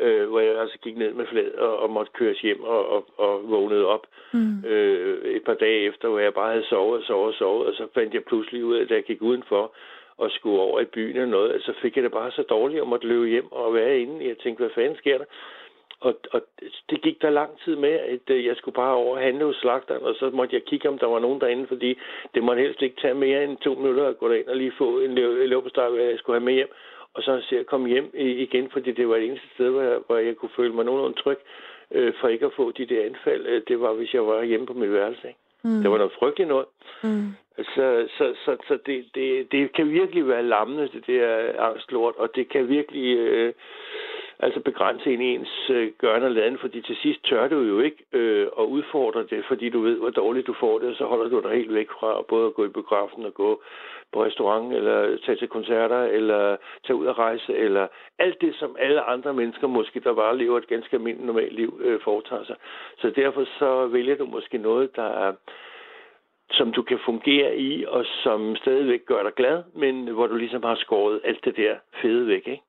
[0.00, 3.04] øh, hvor jeg altså gik ned med flad og, og måtte køres hjem og, og,
[3.16, 4.64] og vågnede op mm.
[4.66, 7.74] øh, et par dage efter, hvor jeg bare havde sovet og sovet og sovet, og
[7.74, 9.72] så fandt jeg pludselig ud af, at jeg gik udenfor,
[10.18, 12.88] og skulle over i byen eller noget, så fik jeg det bare så dårligt at
[12.88, 14.28] måtte løbe hjem og være inde.
[14.28, 15.24] Jeg tænkte, hvad fanden sker der?
[16.00, 16.40] Og, og
[16.90, 20.02] det gik der lang tid med, at øh, jeg skulle bare over handle hos slagteren,
[20.02, 21.98] og så måtte jeg kigge, om der var nogen derinde, fordi
[22.34, 25.00] det måtte helst ikke tage mere end to minutter at gå derind og lige få
[25.00, 25.14] en
[25.48, 26.72] løbesteg, hvad jeg skulle have med hjem.
[27.14, 29.98] Og så se at komme hjem igen, fordi det var det eneste sted, hvor jeg,
[30.06, 31.38] hvor jeg kunne føle mig nogenlunde tryg
[31.90, 33.46] øh, for ikke at få de der anfald.
[33.46, 35.28] Øh, det var, hvis jeg var hjemme på mit værelse.
[35.28, 35.40] Ikke?
[35.66, 35.80] Mm.
[35.82, 36.66] Det var noget frygteligt noget.
[37.02, 37.28] Mm.
[37.74, 42.28] Så, så, så, så det, det, det kan virkelig være lammende, det der angstlort, og
[42.34, 43.52] det kan virkelig øh,
[44.38, 48.04] altså begrænse en ens øh, gørne og laden, fordi til sidst tør du jo ikke
[48.12, 51.28] øh, at udfordre det, fordi du ved, hvor dårligt du får det, og så holder
[51.28, 53.62] du dig helt væk fra både at gå i biografen og gå
[54.16, 57.86] på restaurant, eller tage til koncerter, eller tage ud og rejse, eller
[58.18, 61.80] alt det, som alle andre mennesker måske, der bare lever et ganske almindeligt normalt liv,
[61.84, 62.56] øh, foretager sig.
[62.98, 65.32] Så derfor så vælger du måske noget, der er
[66.50, 70.62] som du kan fungere i, og som stadigvæk gør dig glad, men hvor du ligesom
[70.62, 72.62] har skåret alt det der fede væk, ikke?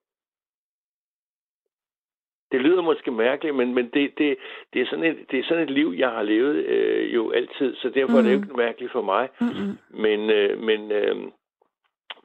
[2.51, 4.37] Det lyder måske mærkeligt, men, men det, det,
[4.73, 7.75] det, er sådan et, det er sådan et liv, jeg har levet øh, jo altid,
[7.75, 8.17] så derfor mm.
[8.17, 8.43] er det jo mm.
[8.43, 9.29] ikke mærkeligt for mig.
[9.41, 9.77] Mm-hmm.
[9.89, 11.15] Men, øh, men, øh,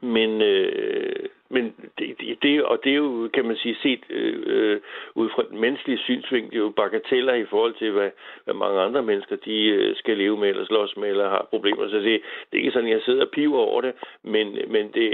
[0.00, 4.80] men øh, men det, det, og det er jo, kan man sige, set øh,
[5.14, 8.10] ud fra den menneskelige synsvinkel, jo bagateller i forhold til, hvad,
[8.44, 11.88] hvad mange andre mennesker de øh, skal leve med, eller slås med, eller har problemer.
[11.88, 13.92] Så det, det er ikke sådan, at jeg sidder og piver over det,
[14.22, 15.08] men, men det,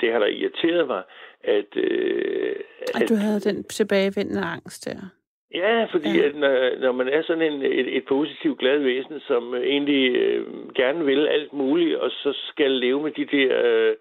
[0.00, 1.02] det har da irriteret mig,
[1.44, 1.76] at...
[1.76, 2.54] Øh,
[2.94, 5.00] at, at du havde den tilbagevendende angst der.
[5.54, 6.26] Ja, fordi ja.
[6.26, 10.46] At når, når man er sådan en, et, et positivt glad væsen, som egentlig øh,
[10.74, 13.62] gerne vil alt muligt, og så skal leve med de der...
[13.64, 13.96] Øh,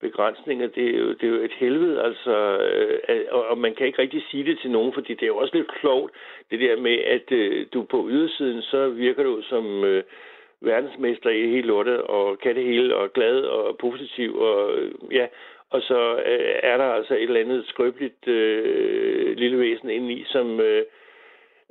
[0.00, 3.86] begrænsninger, det er jo, det er jo et helvede, altså, øh, og, og man kan
[3.86, 6.12] ikke rigtig sige det til nogen, fordi det er jo også lidt klogt,
[6.50, 10.02] det der med, at øh, du på ydersiden, så virker du som øh,
[10.60, 15.26] verdensmester i hele lortet, og kan det hele, og glad og positiv, og øh, ja,
[15.70, 20.60] og så øh, er der altså et eller andet skrøbeligt øh, lille væsen indeni, som
[20.60, 20.84] øh,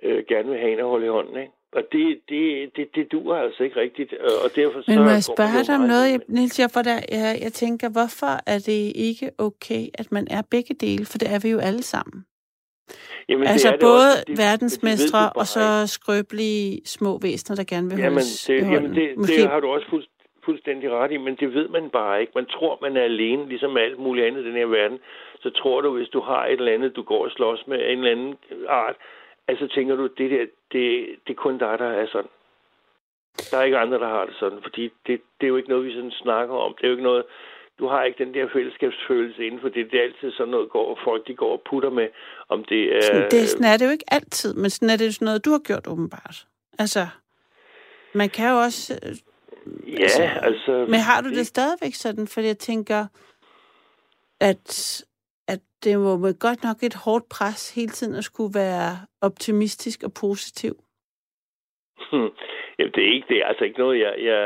[0.03, 1.51] øh, gerne vil have en at holde i hånden, ikke?
[1.75, 4.13] Og det, det, det, det duer altså ikke rigtigt,
[4.43, 6.59] og derfor Men må jeg spørge dig om noget, Niels?
[6.59, 10.73] Jeg, for der, jeg, jeg tænker, hvorfor er det ikke okay, at man er begge
[10.73, 11.05] dele?
[11.05, 12.25] For det er vi jo alle sammen.
[13.29, 17.63] Jamen, altså det både det også, verdensmestre det, det og så skrøbelige små væsener, der
[17.73, 19.35] gerne vil jamen, det, jamen, det, Måske...
[19.35, 20.05] det har du også fuld,
[20.45, 22.31] fuldstændig ret i, men det ved man bare ikke.
[22.35, 24.99] Man tror, man er alene, ligesom alt muligt andet i den her verden.
[25.43, 27.97] Så tror du, hvis du har et eller andet, du går og slås med en
[27.99, 28.35] eller anden
[28.67, 28.95] art,
[29.47, 32.31] altså tænker du, det der, det, det er kun dig, der er sådan.
[33.51, 35.85] Der er ikke andre, der har det sådan, fordi det, det er jo ikke noget,
[35.85, 36.75] vi sådan snakker om.
[36.77, 37.23] Det er jo ikke noget,
[37.79, 39.91] du har ikke den der fællesskabsfølelse inden for det.
[39.91, 42.07] Det er altid sådan noget, går, folk de går og putter med,
[42.49, 43.01] om det er...
[43.01, 45.45] Sådan, det, sådan er det jo ikke altid, men sådan er det jo sådan noget,
[45.45, 46.47] du har gjort åbenbart.
[46.79, 47.07] Altså,
[48.13, 48.99] man kan jo også...
[49.03, 49.15] Øh,
[49.93, 50.21] ja, altså...
[50.21, 52.27] altså men har du det, det stadigvæk sådan?
[52.27, 53.05] Fordi jeg tænker,
[54.39, 55.03] at,
[55.47, 58.91] at det må godt nok et hårdt pres hele tiden at skulle være
[59.21, 60.73] optimistisk og positiv.
[62.11, 62.31] Hmm.
[62.79, 63.37] Jamen, det er ikke det.
[63.41, 64.41] Er altså ikke noget, jeg, jeg,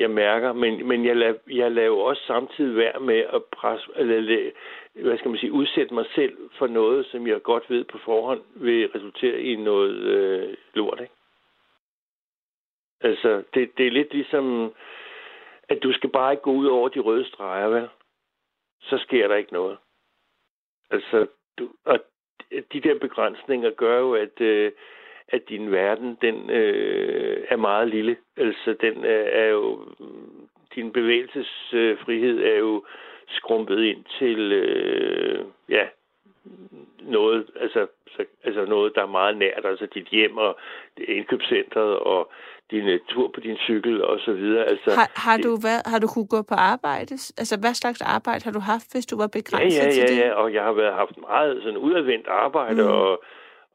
[0.00, 4.50] jeg mærker, men, men jeg, laver, jeg laver også samtidig værd med at presse, eller,
[4.94, 8.42] hvad skal man sige, udsætte mig selv for noget, som jeg godt ved på forhånd
[8.54, 11.14] vil resultere i noget øh, lort, ikke?
[13.00, 14.74] Altså, det, det er lidt ligesom,
[15.68, 17.88] at du skal bare ikke gå ud over de røde streger, vel?
[18.80, 19.78] Så sker der ikke noget.
[20.90, 21.26] Altså,
[21.58, 21.98] du, og
[22.72, 24.72] de der begrænsninger gør jo, at øh,
[25.28, 28.16] at din verden, den øh, er meget lille.
[28.36, 29.88] Altså, den er, er jo...
[30.74, 32.84] Din bevægelsesfrihed er jo
[33.28, 35.88] skrumpet ind til, øh, ja,
[37.00, 37.86] noget, altså,
[38.16, 40.58] så, altså noget, der er meget nært, altså dit hjem og
[41.08, 42.30] indkøbscentret og
[42.70, 44.64] din uh, tur på din cykel og så videre.
[44.64, 47.14] Altså, har, har, du, hvad, har du kunne gå på arbejde?
[47.40, 50.06] Altså, hvad slags arbejde har du haft, hvis du var begrænset ja, ja, til ja,
[50.06, 50.18] det?
[50.18, 52.88] Ja, og jeg har været, haft meget sådan udadvendt arbejde, mm.
[52.88, 53.22] og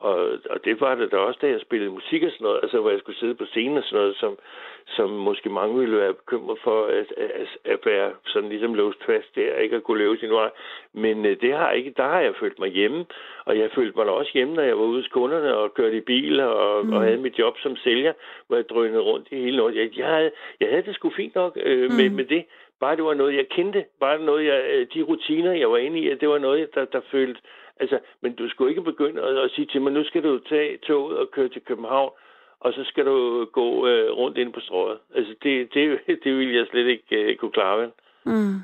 [0.10, 0.18] og,
[0.50, 2.90] og det var det da også, da jeg spillede musik og sådan noget, altså hvor
[2.90, 4.38] jeg skulle sidde på scenen og sådan noget, som,
[4.86, 9.36] som måske mange ville være bekymret for, at, at, at være sådan ligesom låst fast
[9.36, 10.50] der, ikke at kunne leve sin vej.
[10.94, 13.06] Men øh, det har ikke, der har jeg følt mig hjemme,
[13.46, 15.98] og jeg følte mig da også hjemme, når jeg var ude hos kunderne og kørte
[15.98, 16.94] i bil og, mm.
[16.94, 18.14] og havde mit job som sælger,
[18.48, 19.76] hvor jeg drønede rundt i hele Norge.
[19.76, 21.96] Jeg, jeg, havde, jeg havde det sgu fint nok øh, mm.
[21.96, 22.46] med, med det.
[22.80, 23.86] Bare det var noget, jeg kendte.
[24.00, 26.86] Bare noget, jeg, øh, de rutiner, jeg var inde i, at det var noget, der,
[26.86, 27.42] der følte
[27.80, 30.78] Altså, men du skulle ikke begynde at, at sige til mig, nu skal du tage
[30.78, 32.12] toget og køre til København,
[32.60, 34.98] og så skal du gå øh, rundt ind på strået.
[35.16, 37.92] Altså, det, det, det ville jeg slet ikke øh, kunne klare, vel?
[38.26, 38.56] Mm.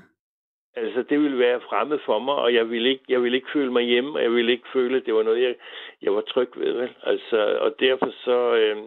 [0.76, 3.72] Altså, det ville være fremmed for mig, og jeg ville ikke, jeg ville ikke føle
[3.72, 5.56] mig hjemme, og jeg ville ikke føle, at det var noget, jeg,
[6.02, 6.90] jeg var tryg ved, vel?
[7.04, 8.78] Altså, og derfor så, øh,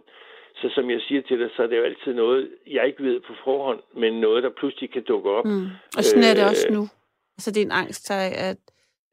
[0.54, 3.20] så som jeg siger til dig, så er det jo altid noget, jeg ikke ved
[3.20, 5.44] på forhånd, men noget, der pludselig kan dukke op.
[5.44, 5.66] Mm.
[5.96, 6.82] Og sådan er det også øh, nu.
[7.36, 8.58] Altså, det er en angst, at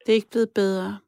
[0.05, 0.99] det er ikke blevet bedre.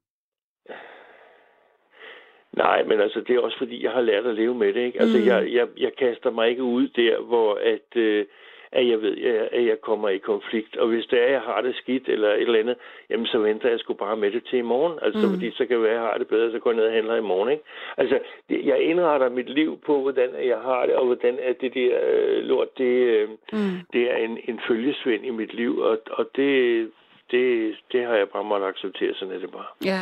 [2.57, 5.01] Nej, men altså, det er også fordi, jeg har lært at leve med det, ikke?
[5.01, 5.25] Altså, mm.
[5.25, 8.25] jeg, jeg, jeg kaster mig ikke ud der, hvor at, øh,
[8.71, 9.17] at jeg ved,
[9.51, 10.77] at jeg kommer i konflikt.
[10.77, 12.75] Og hvis det er, at jeg har det skidt eller et eller andet,
[13.09, 14.99] jamen så venter jeg sgu bare med det til i morgen.
[15.01, 15.33] Altså, mm.
[15.33, 16.93] fordi så kan det være, at jeg har det bedre, så går jeg ned og
[16.93, 17.63] handler i morgen, ikke?
[17.97, 18.19] Altså,
[18.49, 22.43] jeg indretter mit liv på, hvordan jeg har det, og hvordan at det der øh,
[22.43, 23.59] lort, det, øh, mm.
[23.93, 26.91] det er en, en følgesvend i mit liv, og, og det,
[27.31, 29.65] det, det har jeg bare måttet acceptere, sådan er det bare.
[29.85, 30.01] Ja.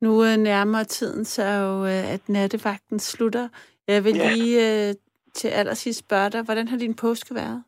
[0.00, 3.48] Nu øh, nærmer tiden så jo, øh, at nattevagten slutter.
[3.88, 4.30] Jeg vil ja.
[4.34, 4.94] lige øh,
[5.34, 7.64] til allersidst spørge dig, hvordan har din påske været?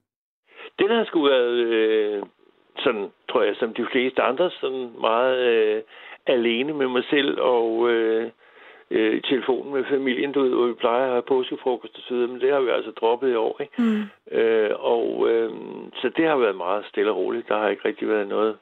[0.79, 2.23] Den har sgu været, øh,
[2.79, 5.83] sådan tror jeg, som de fleste andre, sådan meget øh,
[6.27, 8.31] alene med mig selv og øh,
[8.91, 12.15] øh, i telefonen med familien, du ved, hvor vi plejer at have påskefrokost og så
[12.15, 13.83] videre, men det har vi altså droppet i år, ikke?
[13.83, 14.03] Mm.
[14.39, 15.51] Øh, og øh,
[15.95, 17.49] så det har været meget stille og roligt.
[17.49, 18.57] Der har ikke rigtig været noget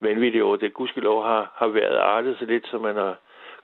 [0.00, 0.74] vanvittigt over det.
[0.74, 3.16] Gudskelov har, har været artet så lidt, så man har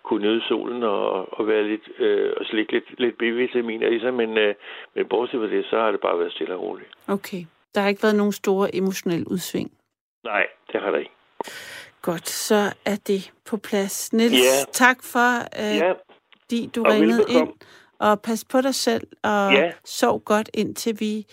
[0.03, 4.15] kunne nyde solen og, og være lidt øh, og slikke lidt, lidt B-vitaminer i sig,
[4.15, 4.55] men, øh,
[4.95, 6.89] men bortset fra det, så har det bare været stille og roligt.
[7.09, 7.43] Okay.
[7.75, 9.73] Der har ikke været nogen store emotionelle udsving?
[10.25, 11.11] Nej, det har der ikke.
[12.05, 14.13] Godt, så er det på plads.
[14.13, 14.65] Niels, ja.
[14.73, 15.93] tak for, øh, ja.
[16.51, 17.53] de du og ringede velbekomme.
[17.53, 17.61] ind.
[17.99, 19.73] Og pas på dig selv, og ja.
[19.85, 21.27] sov godt, indtil vi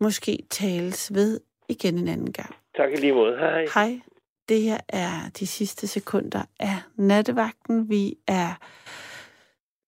[0.00, 2.54] måske tales ved igen en anden gang.
[2.76, 3.36] Tak i lige måde.
[3.38, 3.66] Hej.
[3.74, 4.00] Hej.
[4.48, 7.88] Det her er de sidste sekunder af nattevagten.
[7.88, 8.54] Vi er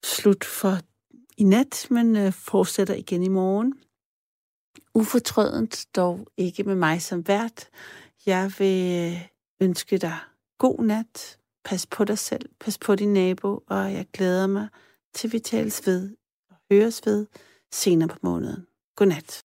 [0.05, 0.73] slut for
[1.39, 3.75] i nat, men øh, fortsætter igen i morgen.
[4.95, 7.69] Ufortrødent, dog ikke med mig som vært.
[8.27, 10.19] Jeg vil øh, ønske dig
[10.59, 11.39] god nat.
[11.65, 12.49] Pas på dig selv.
[12.61, 13.63] Pas på din nabo.
[13.67, 14.69] Og jeg glæder mig
[15.15, 16.17] til vi tales ved
[16.51, 17.27] og høres ved
[17.73, 18.67] senere på måneden.
[18.97, 19.45] Godnat.